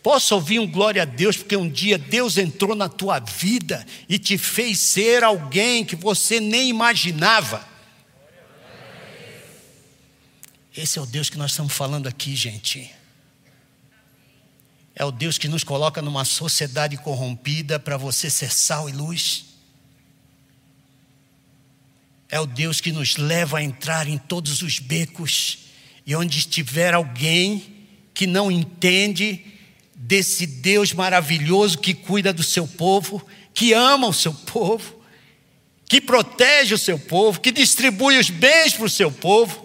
Posso 0.03 0.35
ouvir 0.35 0.59
um 0.59 0.67
glória 0.67 1.01
a 1.01 1.05
Deus 1.05 1.37
porque 1.37 1.55
um 1.55 1.69
dia 1.69 1.97
Deus 1.97 2.37
entrou 2.37 2.75
na 2.75 2.89
tua 2.89 3.19
vida 3.19 3.85
e 4.07 4.19
te 4.19 4.37
fez 4.37 4.79
ser 4.79 5.23
alguém 5.23 5.83
que 5.83 5.95
você 5.95 6.39
nem 6.39 6.69
imaginava? 6.69 7.74
Esse 10.75 10.99
é 10.99 11.01
o 11.01 11.05
Deus 11.05 11.29
que 11.29 11.37
nós 11.37 11.51
estamos 11.51 11.71
falando 11.71 12.07
aqui, 12.07 12.35
gente. 12.35 12.91
É 14.93 15.05
o 15.05 15.11
Deus 15.11 15.37
que 15.37 15.47
nos 15.47 15.63
coloca 15.63 16.01
numa 16.01 16.25
sociedade 16.25 16.97
corrompida 16.97 17.79
para 17.79 17.95
você 17.95 18.29
ser 18.29 18.51
sal 18.51 18.89
e 18.89 18.91
luz. 18.91 19.45
É 22.29 22.39
o 22.41 22.45
Deus 22.45 22.81
que 22.81 22.91
nos 22.91 23.15
leva 23.15 23.59
a 23.59 23.63
entrar 23.63 24.07
em 24.07 24.17
todos 24.17 24.61
os 24.61 24.79
becos 24.79 25.59
e 26.05 26.13
onde 26.13 26.39
estiver 26.39 26.93
alguém 26.93 27.87
que 28.13 28.27
não 28.27 28.51
entende 28.51 29.45
desse 29.95 30.45
Deus 30.45 30.91
maravilhoso 30.91 31.77
que 31.77 31.93
cuida 31.93 32.33
do 32.33 32.43
seu 32.43 32.67
povo, 32.67 33.25
que 33.53 33.71
ama 33.71 34.07
o 34.07 34.13
seu 34.13 34.33
povo, 34.33 35.01
que 35.87 36.01
protege 36.01 36.73
o 36.73 36.77
seu 36.77 36.99
povo, 36.99 37.39
que 37.39 37.51
distribui 37.51 38.17
os 38.17 38.29
bens 38.29 38.73
para 38.73 38.85
o 38.85 38.89
seu 38.89 39.09
povo, 39.09 39.64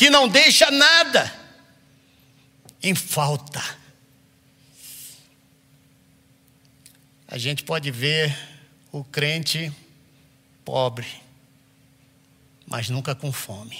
que 0.00 0.08
não 0.08 0.26
deixa 0.26 0.70
nada 0.70 1.30
em 2.82 2.94
falta. 2.94 3.62
a 7.28 7.36
gente 7.36 7.62
pode 7.64 7.90
ver 7.90 8.34
o 8.90 9.04
crente 9.04 9.70
pobre, 10.64 11.06
mas 12.66 12.88
nunca 12.88 13.14
com 13.14 13.30
fome. 13.30 13.78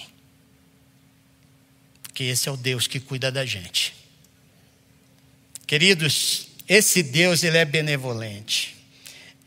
Porque 2.02 2.24
esse 2.24 2.50
é 2.50 2.52
o 2.52 2.56
Deus 2.56 2.86
que 2.86 3.00
cuida 3.00 3.32
da 3.32 3.46
gente. 3.46 3.96
Queridos, 5.66 6.48
esse 6.68 7.02
Deus 7.02 7.42
ele 7.42 7.56
é 7.56 7.64
benevolente. 7.64 8.76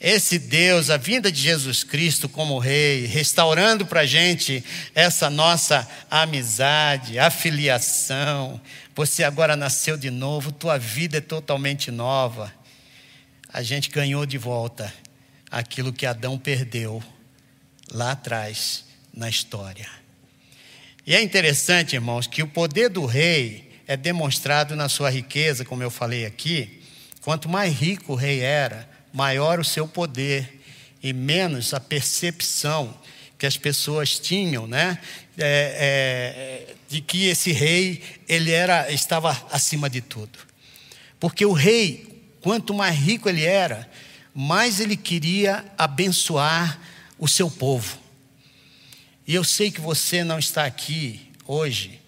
Esse 0.04 0.38
Deus, 0.38 0.90
a 0.90 0.98
vinda 0.98 1.32
de 1.32 1.42
Jesus 1.42 1.84
Cristo 1.84 2.30
como 2.30 2.60
Rei, 2.60 3.06
restaurando 3.06 3.86
para 3.86 4.02
a 4.02 4.06
gente 4.06 4.64
essa 4.94 5.30
nossa 5.30 5.90
amizade, 6.12 7.18
afiliação. 7.18 8.60
Você 8.94 9.24
agora 9.24 9.56
nasceu 9.56 9.98
de 9.98 10.12
novo, 10.12 10.52
tua 10.52 10.78
vida 10.78 11.18
é 11.18 11.22
totalmente 11.22 11.90
nova 11.90 12.54
a 13.54 13.62
gente 13.62 13.92
ganhou 13.92 14.26
de 14.26 14.40
volta 14.40 14.92
aquilo 15.52 15.94
que 15.94 16.08
Adão 16.08 16.40
perdeu 16.40 17.04
lá 17.92 18.14
atrás 18.14 18.84
na 19.14 19.30
história. 19.30 19.88
E 21.06 21.14
é 21.14 21.22
interessante, 21.22 21.94
irmãos, 21.94 22.26
que 22.26 22.42
o 22.42 22.48
poder 22.48 22.90
do 22.90 23.06
rei 23.06 23.70
é 23.86 23.96
demonstrado 23.96 24.76
na 24.76 24.90
sua 24.90 25.12
riqueza, 25.12 25.64
como 25.64 25.84
eu 25.84 25.92
falei 25.92 26.26
aqui. 26.26 26.82
Quanto 27.22 27.48
mais 27.48 27.72
rico 27.72 28.14
o 28.14 28.16
rei 28.16 28.40
era, 28.40 28.90
maior 29.14 29.60
o 29.60 29.64
seu 29.64 29.88
poder 29.88 30.62
e 31.02 31.14
menos 31.14 31.74
a 31.74 31.80
percepção 31.80 32.98
que 33.38 33.46
as 33.46 33.56
pessoas 33.56 34.20
tinham, 34.20 34.68
né, 34.68 34.98
é, 35.38 36.68
é, 36.68 36.76
de 36.90 37.02
que 37.02 37.28
esse 37.28 37.52
rei 37.52 38.02
ele 38.28 38.52
era 38.52 38.92
estava 38.92 39.32
acima 39.52 39.90
de 39.90 40.02
tudo, 40.02 40.40
porque 41.20 41.46
o 41.46 41.54
rei 41.54 42.14
Quanto 42.44 42.74
mais 42.74 43.00
rico 43.00 43.30
ele 43.30 43.46
era, 43.46 43.90
mais 44.36 44.82
ele 44.82 44.98
queria 44.98 45.64
abençoar 45.78 46.78
o 47.18 47.26
seu 47.26 47.50
povo. 47.50 47.98
E 49.26 49.34
eu 49.34 49.46
sei 49.46 49.72
que 49.72 49.80
você 49.80 50.26
não 50.26 50.38
está 50.38 50.66
aqui 50.66 51.22
hoje 51.48 52.02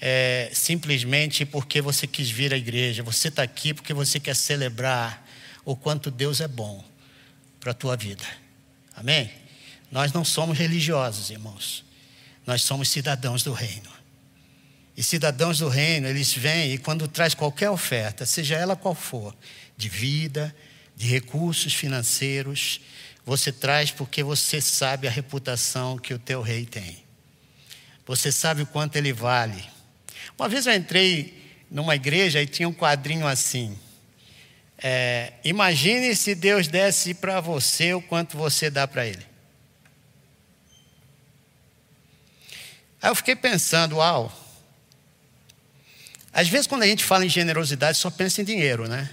é, 0.00 0.50
simplesmente 0.52 1.46
porque 1.46 1.80
você 1.80 2.04
quis 2.04 2.28
vir 2.28 2.52
à 2.52 2.56
igreja. 2.56 3.04
Você 3.04 3.28
está 3.28 3.44
aqui 3.44 3.72
porque 3.72 3.94
você 3.94 4.18
quer 4.18 4.34
celebrar 4.34 5.24
o 5.66 5.74
quanto 5.74 6.12
Deus 6.12 6.40
é 6.40 6.46
bom 6.46 6.82
para 7.58 7.72
a 7.72 7.74
tua 7.74 7.96
vida. 7.96 8.24
Amém? 8.94 9.30
Nós 9.90 10.12
não 10.12 10.24
somos 10.24 10.56
religiosos, 10.56 11.28
irmãos. 11.28 11.84
Nós 12.46 12.62
somos 12.62 12.88
cidadãos 12.88 13.42
do 13.42 13.52
reino. 13.52 13.90
E 14.96 15.02
cidadãos 15.02 15.58
do 15.58 15.68
reino, 15.68 16.06
eles 16.06 16.32
vêm 16.32 16.72
e 16.72 16.78
quando 16.78 17.08
traz 17.08 17.34
qualquer 17.34 17.68
oferta, 17.68 18.24
seja 18.24 18.54
ela 18.54 18.76
qual 18.76 18.94
for, 18.94 19.36
de 19.76 19.88
vida, 19.88 20.54
de 20.96 21.08
recursos 21.08 21.74
financeiros, 21.74 22.80
você 23.24 23.50
traz 23.50 23.90
porque 23.90 24.22
você 24.22 24.60
sabe 24.60 25.08
a 25.08 25.10
reputação 25.10 25.98
que 25.98 26.14
o 26.14 26.18
teu 26.18 26.40
rei 26.40 26.64
tem. 26.64 27.04
Você 28.06 28.30
sabe 28.30 28.62
o 28.62 28.66
quanto 28.66 28.94
ele 28.94 29.12
vale. 29.12 29.62
Uma 30.38 30.48
vez 30.48 30.64
eu 30.66 30.74
entrei 30.74 31.66
numa 31.68 31.96
igreja 31.96 32.40
e 32.40 32.46
tinha 32.46 32.68
um 32.68 32.72
quadrinho 32.72 33.26
assim. 33.26 33.76
É, 34.78 35.32
imagine 35.42 36.14
se 36.14 36.34
Deus 36.34 36.68
desse 36.68 37.14
para 37.14 37.40
você 37.40 37.94
o 37.94 38.02
quanto 38.02 38.36
você 38.36 38.68
dá 38.68 38.86
para 38.86 39.06
Ele. 39.06 39.24
Aí 43.00 43.10
eu 43.10 43.14
fiquei 43.14 43.36
pensando, 43.36 43.96
uau. 43.96 44.32
Às 46.32 46.48
vezes, 46.48 46.66
quando 46.66 46.82
a 46.82 46.86
gente 46.86 47.04
fala 47.04 47.24
em 47.24 47.28
generosidade, 47.28 47.96
só 47.96 48.10
pensa 48.10 48.42
em 48.42 48.44
dinheiro, 48.44 48.86
né? 48.86 49.10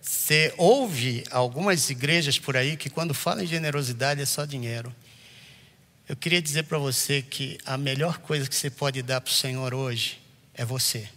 Você 0.00 0.52
ouve 0.56 1.22
algumas 1.30 1.90
igrejas 1.90 2.38
por 2.38 2.56
aí 2.56 2.76
que, 2.76 2.88
quando 2.88 3.12
falam 3.12 3.44
em 3.44 3.46
generosidade, 3.46 4.22
é 4.22 4.26
só 4.26 4.44
dinheiro. 4.44 4.94
Eu 6.08 6.16
queria 6.16 6.42
dizer 6.42 6.64
para 6.64 6.78
você 6.78 7.22
que 7.22 7.58
a 7.64 7.76
melhor 7.76 8.18
coisa 8.18 8.48
que 8.48 8.54
você 8.54 8.70
pode 8.70 9.02
dar 9.02 9.20
para 9.20 9.30
o 9.30 9.34
Senhor 9.34 9.74
hoje 9.74 10.20
é 10.54 10.64
você. 10.64 11.08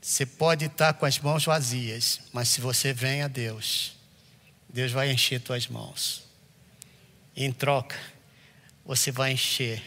Você 0.00 0.24
pode 0.24 0.64
estar 0.64 0.94
com 0.94 1.04
as 1.04 1.18
mãos 1.18 1.44
vazias, 1.44 2.20
mas 2.32 2.48
se 2.48 2.60
você 2.60 2.92
vem 2.92 3.22
a 3.22 3.28
Deus, 3.28 3.92
Deus 4.68 4.92
vai 4.92 5.10
encher 5.10 5.40
tuas 5.40 5.66
mãos. 5.66 6.22
Em 7.36 7.52
troca, 7.52 7.98
você 8.84 9.12
vai 9.12 9.32
encher 9.32 9.82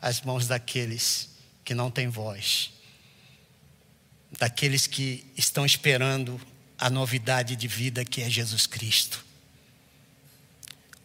as 0.00 0.22
mãos 0.22 0.46
daqueles 0.46 1.28
que 1.64 1.74
não 1.74 1.90
têm 1.90 2.08
voz 2.08 2.70
daqueles 4.38 4.86
que 4.86 5.24
estão 5.36 5.64
esperando 5.66 6.40
a 6.78 6.88
novidade 6.88 7.56
de 7.56 7.66
vida 7.66 8.04
que 8.04 8.22
é 8.22 8.30
Jesus 8.30 8.66
Cristo. 8.66 9.24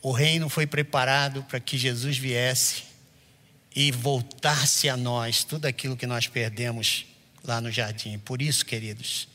O 0.02 0.12
reino 0.12 0.48
foi 0.50 0.68
preparado 0.68 1.44
para 1.44 1.60
que 1.60 1.78
Jesus 1.78 2.18
viesse 2.18 2.84
e 3.76 3.91
voltasse 3.91 4.88
a 4.88 4.96
nós 4.96 5.44
tudo 5.44 5.65
aquilo 5.65 5.98
que 5.98 6.06
nós 6.06 6.28
perdemos 6.28 7.06
lá 7.46 7.62
no 7.62 7.72
jardim. 7.72 8.18
Por 8.20 8.42
isso, 8.42 8.66
queridos, 8.66 9.28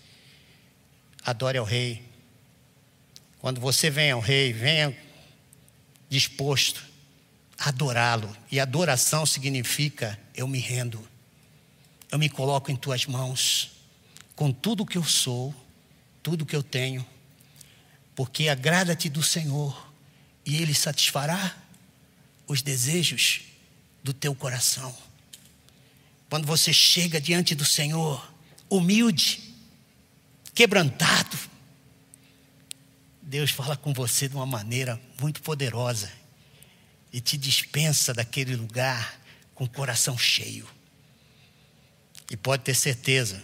adore 1.25 1.59
ao 1.59 1.65
Rei. 1.65 2.03
Quando 3.39 3.61
você 3.61 3.89
vem 3.89 4.11
ao 4.11 4.21
Rei, 4.21 4.53
venha 4.53 4.97
disposto 6.09 6.85
a 7.59 7.69
adorá-lo. 7.69 8.37
E 8.51 8.59
adoração 8.61 9.25
significa 9.25 10.19
eu 10.35 10.47
me 10.47 10.59
rendo, 10.59 11.07
eu 12.11 12.19
me 12.19 12.29
coloco 12.29 12.71
em 12.71 12.77
tuas 12.77 13.07
mãos 13.07 13.71
com 14.35 14.51
tudo 14.51 14.87
que 14.87 14.97
eu 14.97 15.05
sou, 15.05 15.55
tudo 16.23 16.47
que 16.47 16.57
eu 16.57 16.63
tenho, 16.63 17.07
porque 18.15 18.49
agrada-te 18.49 19.11
do 19.11 19.23
Senhor 19.23 19.93
e 20.47 20.57
Ele 20.57 20.75
satisfará 20.75 21.55
os 22.47 22.63
desejos 22.63 23.43
do 24.03 24.15
teu 24.15 24.35
coração. 24.35 24.97
Quando 26.31 26.47
você 26.47 26.73
chega 26.73 27.21
diante 27.21 27.57
do 27.57 27.65
Senhor, 27.65 28.33
humilde, 28.69 29.53
quebrantado, 30.55 31.37
Deus 33.21 33.51
fala 33.51 33.77
com 33.77 33.93
você 33.93 34.29
de 34.29 34.37
uma 34.37 34.47
maneira 34.47 35.01
muito 35.21 35.43
poderosa 35.43 36.11
e 37.13 37.21
te 37.21 37.37
dispensa 37.37 38.15
daquele 38.15 38.55
lugar 38.55 39.21
com 39.57 39.65
o 39.65 39.69
coração 39.69 40.17
cheio. 40.17 40.69
E 42.31 42.37
pode 42.37 42.63
ter 42.63 42.77
certeza, 42.77 43.43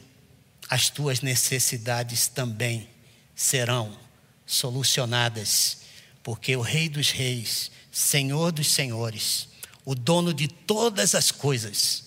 as 0.69 0.89
tuas 0.89 1.21
necessidades 1.21 2.29
também 2.29 2.89
serão 3.35 3.99
solucionadas, 4.47 5.79
porque 6.23 6.55
o 6.55 6.61
Rei 6.61 6.89
dos 6.89 7.11
Reis, 7.11 7.69
Senhor 7.91 8.53
dos 8.53 8.71
Senhores, 8.71 9.49
o 9.85 9.93
dono 9.93 10.33
de 10.33 10.47
todas 10.47 11.17
as 11.17 11.33
coisas, 11.33 12.06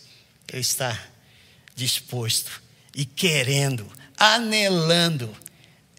Ele 0.52 0.62
está 0.62 1.00
disposto 1.76 2.62
e 2.96 3.06
querendo, 3.06 3.90
anelando 4.18 5.36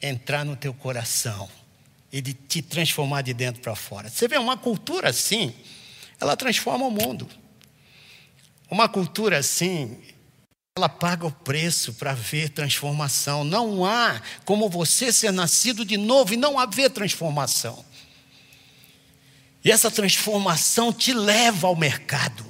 entrar 0.02 0.44
no 0.44 0.56
teu 0.56 0.74
coração 0.74 1.48
e 2.12 2.20
de 2.20 2.34
te 2.34 2.60
transformar 2.60 3.22
de 3.22 3.32
dentro 3.32 3.62
para 3.62 3.74
fora. 3.74 4.08
Você 4.08 4.26
vê, 4.26 4.36
uma 4.38 4.56
cultura 4.56 5.10
assim, 5.10 5.54
ela 6.18 6.36
transforma 6.36 6.86
o 6.86 6.90
mundo. 6.90 7.28
Uma 8.70 8.88
cultura 8.88 9.38
assim, 9.38 9.98
ela 10.76 10.88
paga 10.88 11.26
o 11.26 11.32
preço 11.32 11.94
para 11.94 12.12
ver 12.12 12.50
transformação. 12.50 13.44
Não 13.44 13.84
há 13.84 14.20
como 14.44 14.68
você 14.68 15.12
ser 15.12 15.32
nascido 15.32 15.84
de 15.84 15.96
novo 15.96 16.34
e 16.34 16.36
não 16.36 16.58
haver 16.58 16.90
transformação. 16.90 17.84
E 19.64 19.70
essa 19.70 19.90
transformação 19.90 20.92
te 20.92 21.12
leva 21.12 21.66
ao 21.66 21.76
mercado. 21.76 22.49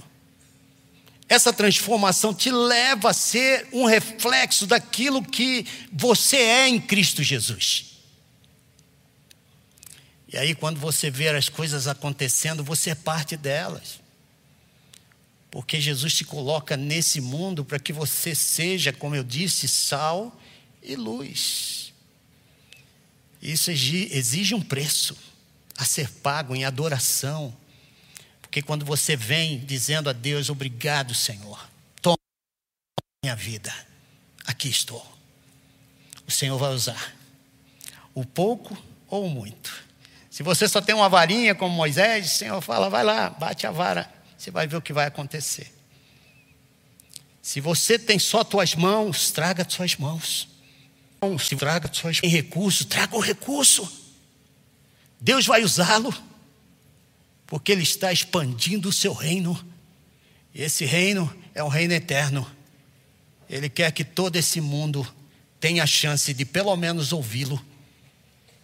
Essa 1.31 1.53
transformação 1.53 2.35
te 2.35 2.51
leva 2.51 3.11
a 3.11 3.15
ser 3.15 3.69
um 3.73 3.85
reflexo 3.85 4.67
daquilo 4.67 5.25
que 5.25 5.65
você 5.93 6.39
é 6.39 6.69
em 6.69 6.81
Cristo 6.81 7.23
Jesus. 7.23 7.85
E 10.27 10.37
aí, 10.37 10.57
quando 10.57 10.81
você 10.81 11.09
vê 11.09 11.29
as 11.29 11.49
coisas 11.49 11.87
acontecendo, 11.87 12.65
você 12.65 12.91
é 12.91 12.95
parte 12.97 13.37
delas. 13.37 14.01
Porque 15.53 15.81
Jesus 15.81 16.15
te 16.15 16.25
coloca 16.25 16.77
nesse 16.77 17.21
mundo 17.21 17.65
para 17.65 17.79
que 17.79 17.93
você 17.93 18.35
seja, 18.35 18.93
como 18.93 19.15
eu 19.15 19.23
disse, 19.23 19.69
sal 19.69 20.37
e 20.83 20.97
luz. 20.97 21.93
Isso 23.41 23.71
exige 23.71 24.53
um 24.53 24.61
preço 24.61 25.17
a 25.79 25.85
ser 25.85 26.11
pago 26.11 26.57
em 26.57 26.65
adoração. 26.65 27.57
Porque 28.51 28.63
quando 28.63 28.85
você 28.85 29.15
vem 29.15 29.61
dizendo 29.61 30.11
a 30.11 30.13
Deus, 30.13 30.51
obrigado, 30.51 31.15
Senhor, 31.15 31.71
toma 32.03 32.17
minha 33.25 33.37
vida, 33.37 33.73
aqui 34.45 34.69
estou. 34.69 35.07
O 36.27 36.31
Senhor 36.33 36.59
vai 36.59 36.73
usar 36.73 37.15
o 38.13 38.25
pouco 38.25 38.77
ou 39.07 39.27
o 39.27 39.31
muito. 39.31 39.73
Se 40.29 40.43
você 40.43 40.69
só 40.69 40.81
tem 40.81 40.95
uma 40.95 41.09
varinha 41.09 41.55
como 41.55 41.73
Moisés, 41.73 42.27
o 42.27 42.37
Senhor 42.37 42.61
fala, 42.61 42.91
vai 42.91 43.05
lá, 43.05 43.31
bate 43.31 43.67
a 43.67 43.71
vara 43.71 44.21
você 44.41 44.51
vai 44.51 44.67
ver 44.67 44.77
o 44.77 44.83
que 44.83 44.93
vai 44.93 45.07
acontecer. 45.07 45.71
Se 47.43 47.61
você 47.61 47.99
tem 47.99 48.19
só 48.19 48.43
tuas 48.43 48.75
mãos, 48.75 49.31
traga 49.31 49.69
suas 49.69 49.97
mãos. 49.97 50.49
Se 51.39 51.55
traga 51.57 51.93
suas 51.93 52.21
tem 52.21 52.31
recurso, 52.31 52.87
traga 52.87 53.15
o 53.15 53.21
recurso. 53.21 53.91
Deus 55.21 55.45
vai 55.45 55.63
usá-lo, 55.63 56.11
porque 57.51 57.73
Ele 57.73 57.83
está 57.83 58.13
expandindo 58.13 58.89
o 58.89 58.93
seu 58.93 59.13
reino. 59.13 59.59
E 60.55 60.63
esse 60.63 60.85
reino 60.85 61.29
é 61.53 61.63
um 61.65 61.69
reino 61.69 61.93
eterno. 61.93 62.49
Ele 63.49 63.69
quer 63.69 63.91
que 63.91 64.05
todo 64.05 64.37
esse 64.37 64.61
mundo 64.61 65.07
tenha 65.59 65.83
a 65.83 65.87
chance 65.87 66.33
de 66.33 66.45
pelo 66.45 66.75
menos 66.77 67.13
ouvi-lo, 67.13 67.61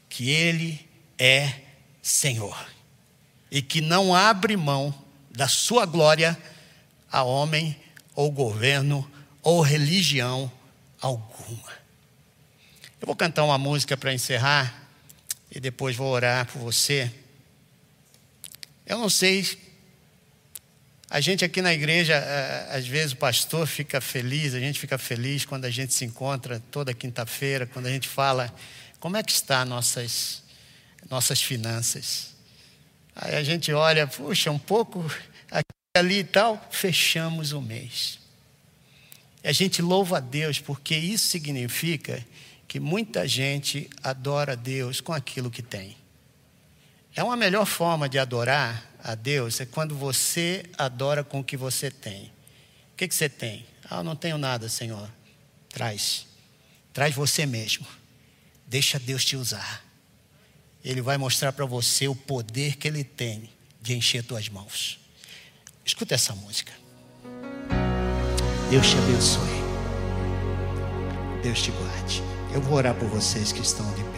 que 0.09 0.31
Ele 0.31 0.89
é 1.19 1.53
Senhor 2.01 2.57
e 3.51 3.61
que 3.61 3.81
não 3.81 4.15
abre 4.15 4.57
mão 4.57 4.95
da 5.33 5.49
sua 5.49 5.85
glória 5.85 6.39
a 7.11 7.25
homem 7.25 7.77
ou 8.15 8.31
governo 8.31 9.11
ou 9.43 9.63
religião 9.63 10.51
alguma. 11.01 11.73
Eu 13.01 13.07
vou 13.07 13.17
cantar 13.17 13.43
uma 13.43 13.59
música 13.59 13.97
para 13.97 14.15
encerrar 14.15 14.89
e 15.51 15.59
depois 15.59 15.97
vou 15.97 16.13
orar 16.13 16.47
por 16.47 16.61
você. 16.61 17.13
Eu 18.87 18.99
não 18.99 19.11
sei, 19.11 19.45
a 21.11 21.21
gente 21.21 21.45
aqui 21.45 21.61
na 21.61 21.75
igreja, 21.75 22.15
eh, 22.15 22.69
às 22.71 22.87
vezes 22.87 23.13
o 23.13 23.17
pastor 23.17 23.67
fica 23.67 24.01
feliz, 24.01 24.55
a 24.55 24.61
gente 24.61 24.79
fica 24.79 24.97
feliz 24.97 25.45
quando 25.45 25.65
a 25.65 25.71
gente 25.71 25.93
se 25.93 26.05
encontra 26.05 26.61
toda 26.71 26.95
quinta-feira, 26.95 27.67
quando 27.67 27.87
a 27.87 27.91
gente 27.91 28.09
fala 28.09 28.53
como 29.01 29.17
é 29.17 29.23
que 29.23 29.33
está 29.33 29.65
nossas 29.65 30.43
nossas 31.11 31.43
finanças. 31.43 32.35
Aí 33.15 33.35
a 33.35 33.43
gente 33.43 33.73
olha, 33.73 34.07
puxa, 34.07 34.51
um 34.51 34.59
pouco 34.59 35.05
aqui 35.51 35.65
ali 35.97 36.19
e 36.19 36.25
tal, 36.25 36.65
fechamos 36.71 37.53
o 37.53 37.61
mês. 37.61 38.19
E 39.43 39.49
a 39.49 39.53
gente 39.53 39.81
louva 39.83 40.19
a 40.19 40.21
Deus 40.21 40.61
porque 40.61 40.97
isso 40.97 41.29
significa 41.29 42.25
que 42.69 42.81
muita 42.81 43.27
gente 43.27 43.89
adora 44.03 44.53
a 44.53 44.57
Deus 44.57 45.01
com 45.01 45.13
aquilo 45.13 45.51
que 45.51 45.63
tem. 45.63 45.97
É 47.17 47.25
uma 47.25 47.35
melhor 47.35 47.65
forma 47.65 48.11
de 48.11 48.19
adorar 48.19 48.85
a 49.03 49.15
Deus 49.15 49.59
é 49.61 49.65
quando 49.65 49.97
você 49.97 50.67
adora 50.77 51.25
com 51.25 51.41
o 51.41 51.45
que 51.45 51.57
você 51.57 51.91
tem. 51.91 52.25
O 52.93 52.97
que, 52.97 53.09
que 53.09 53.15
você 53.15 53.27
tem? 53.27 53.67
Ah, 53.89 54.03
não 54.03 54.15
tenho 54.15 54.37
nada, 54.37 54.69
Senhor. 54.69 55.11
Traz. 55.71 56.27
Traz 56.93 57.15
você 57.15 57.47
mesmo. 57.47 57.87
Deixa 58.67 58.99
Deus 58.99 59.25
te 59.25 59.35
usar. 59.35 59.83
Ele 60.85 61.01
vai 61.01 61.17
mostrar 61.17 61.53
para 61.53 61.65
você 61.65 62.07
o 62.07 62.15
poder 62.15 62.77
que 62.77 62.87
Ele 62.87 63.03
tem 63.03 63.49
de 63.81 63.95
encher 63.95 64.23
tuas 64.23 64.51
mãos. 64.51 65.01
Escuta 65.85 66.15
essa 66.15 66.35
música. 66.35 66.73
Deus 68.69 68.87
te 68.89 68.99
abençoe. 68.99 69.67
Deus 71.43 71.63
te 71.63 71.71
guarde. 71.71 72.23
Eu 72.53 72.61
vou 72.61 72.75
orar 72.75 72.95
por 72.95 73.09
vocês 73.09 73.53
que 73.53 73.61
estão 73.61 73.89
de 73.95 74.03
pé. 74.03 74.16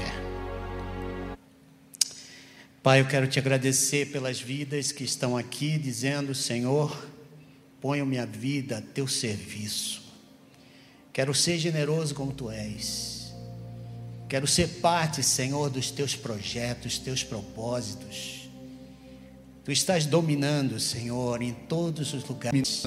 Pai, 2.83 3.01
eu 3.01 3.07
quero 3.07 3.27
te 3.27 3.39
agradecer 3.39 4.11
pelas 4.13 4.41
vidas 4.41 4.93
que 4.93 5.05
estão 5.05 5.37
aqui 5.37 5.79
dizendo: 5.79 6.35
Senhor, 6.35 7.09
ponho 7.81 8.07
minha 8.07 8.27
vida 8.27 8.79
a 8.79 8.81
teu 8.83 9.09
serviço. 9.09 10.03
Quero 11.13 11.35
ser 11.35 11.59
generoso 11.59 12.15
como 12.15 12.33
tu 12.33 12.51
és. 12.51 13.33
Quero 14.29 14.47
ser 14.47 14.69
parte, 14.81 15.23
Senhor, 15.23 15.71
dos 15.71 15.91
teus 15.91 16.15
projetos, 16.15 16.99
teus 16.99 17.25
propósitos. 17.25 18.49
Tu 19.65 19.73
estás 19.73 20.07
dominando, 20.07 20.79
Senhor, 20.79 21.43
em 21.43 21.53
todos 21.53 22.15
os 22.15 22.25
lugares. 22.25 22.83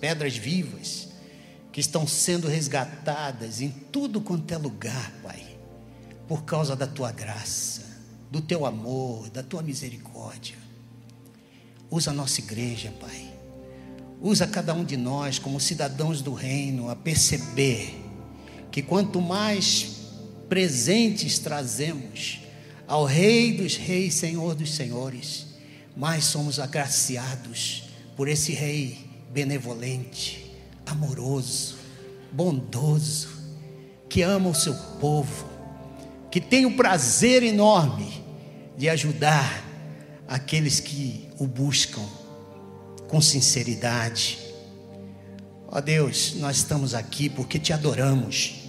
Pedras 0.00 0.36
vivas 0.36 1.08
que 1.72 1.80
estão 1.80 2.06
sendo 2.06 2.46
resgatadas 2.46 3.60
em 3.60 3.70
tudo 3.70 4.20
quanto 4.20 4.52
é 4.52 4.56
lugar, 4.56 5.12
Pai, 5.22 5.42
por 6.28 6.44
causa 6.44 6.76
da 6.76 6.86
tua 6.86 7.10
graça, 7.10 7.82
do 8.30 8.40
teu 8.40 8.66
amor, 8.66 9.30
da 9.30 9.42
tua 9.42 9.62
misericórdia. 9.62 10.56
Usa 11.90 12.10
a 12.10 12.14
nossa 12.14 12.40
igreja, 12.40 12.92
Pai. 13.00 13.32
Usa 14.20 14.46
cada 14.46 14.74
um 14.74 14.84
de 14.84 14.96
nós 14.96 15.38
como 15.38 15.60
cidadãos 15.60 16.22
do 16.22 16.32
reino 16.32 16.88
a 16.88 16.96
perceber 16.96 17.94
que 18.70 18.82
quanto 18.82 19.20
mais 19.20 19.96
presentes 20.48 21.38
trazemos 21.38 22.40
ao 22.86 23.04
Rei 23.04 23.56
dos 23.56 23.76
Reis, 23.76 24.14
Senhor 24.14 24.54
dos 24.54 24.74
Senhores, 24.74 25.46
mais 25.96 26.24
somos 26.24 26.58
agraciados 26.58 27.84
por 28.16 28.28
esse 28.28 28.52
Rei 28.52 28.98
benevolente, 29.32 30.52
amoroso, 30.84 31.76
bondoso, 32.32 33.28
que 34.08 34.22
ama 34.22 34.48
o 34.48 34.54
seu 34.54 34.74
povo, 35.00 35.46
que 36.36 36.40
tem 36.42 36.66
o 36.66 36.76
prazer 36.76 37.42
enorme 37.42 38.22
de 38.76 38.90
ajudar 38.90 39.64
aqueles 40.28 40.80
que 40.80 41.26
o 41.38 41.46
buscam 41.46 42.04
com 43.08 43.22
sinceridade. 43.22 44.38
Ó 45.66 45.80
Deus, 45.80 46.34
nós 46.36 46.58
estamos 46.58 46.92
aqui 46.92 47.30
porque 47.30 47.58
te 47.58 47.72
adoramos 47.72 48.66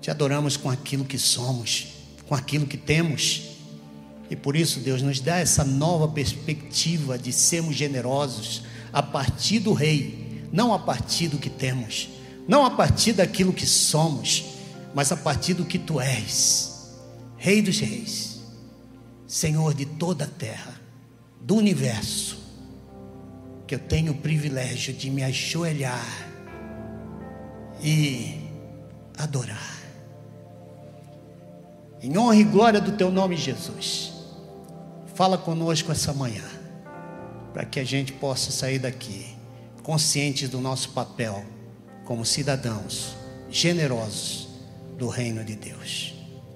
te 0.00 0.10
adoramos 0.10 0.56
com 0.56 0.70
aquilo 0.70 1.04
que 1.04 1.18
somos, 1.18 1.88
com 2.26 2.34
aquilo 2.34 2.66
que 2.66 2.78
temos. 2.78 3.42
E 4.30 4.36
por 4.36 4.56
isso, 4.56 4.80
Deus, 4.80 5.02
nos 5.02 5.20
dá 5.20 5.36
essa 5.38 5.64
nova 5.64 6.08
perspectiva 6.08 7.18
de 7.18 7.30
sermos 7.30 7.76
generosos 7.76 8.62
a 8.90 9.02
partir 9.02 9.58
do 9.58 9.74
Rei, 9.74 10.48
não 10.50 10.72
a 10.72 10.78
partir 10.78 11.28
do 11.28 11.36
que 11.36 11.50
temos, 11.50 12.08
não 12.48 12.64
a 12.64 12.70
partir 12.70 13.12
daquilo 13.12 13.52
que 13.52 13.66
somos, 13.66 14.44
mas 14.94 15.12
a 15.12 15.16
partir 15.16 15.52
do 15.52 15.66
que 15.66 15.76
Tu 15.78 16.00
és, 16.00 16.75
Rei 17.36 17.62
dos 17.62 17.78
Reis, 17.78 18.40
Senhor 19.26 19.74
de 19.74 19.86
toda 19.86 20.24
a 20.24 20.28
terra, 20.28 20.80
do 21.40 21.56
universo, 21.56 22.38
que 23.66 23.74
eu 23.74 23.78
tenho 23.78 24.12
o 24.12 24.16
privilégio 24.16 24.94
de 24.94 25.10
me 25.10 25.22
ajoelhar 25.22 26.28
e 27.82 28.48
adorar 29.18 29.76
em 32.06 32.16
honra 32.16 32.36
e 32.36 32.44
glória 32.44 32.80
do 32.80 32.92
teu 32.92 33.10
nome, 33.10 33.36
Jesus. 33.36 34.12
Fala 35.14 35.38
conosco 35.38 35.90
essa 35.90 36.12
manhã, 36.12 36.44
para 37.52 37.64
que 37.64 37.80
a 37.80 37.84
gente 37.84 38.12
possa 38.12 38.50
sair 38.50 38.78
daqui 38.78 39.34
conscientes 39.82 40.48
do 40.48 40.60
nosso 40.60 40.90
papel 40.90 41.44
como 42.04 42.24
cidadãos 42.24 43.16
generosos 43.48 44.48
do 44.98 45.08
reino 45.08 45.44
de 45.44 45.56
Deus. 45.56 46.15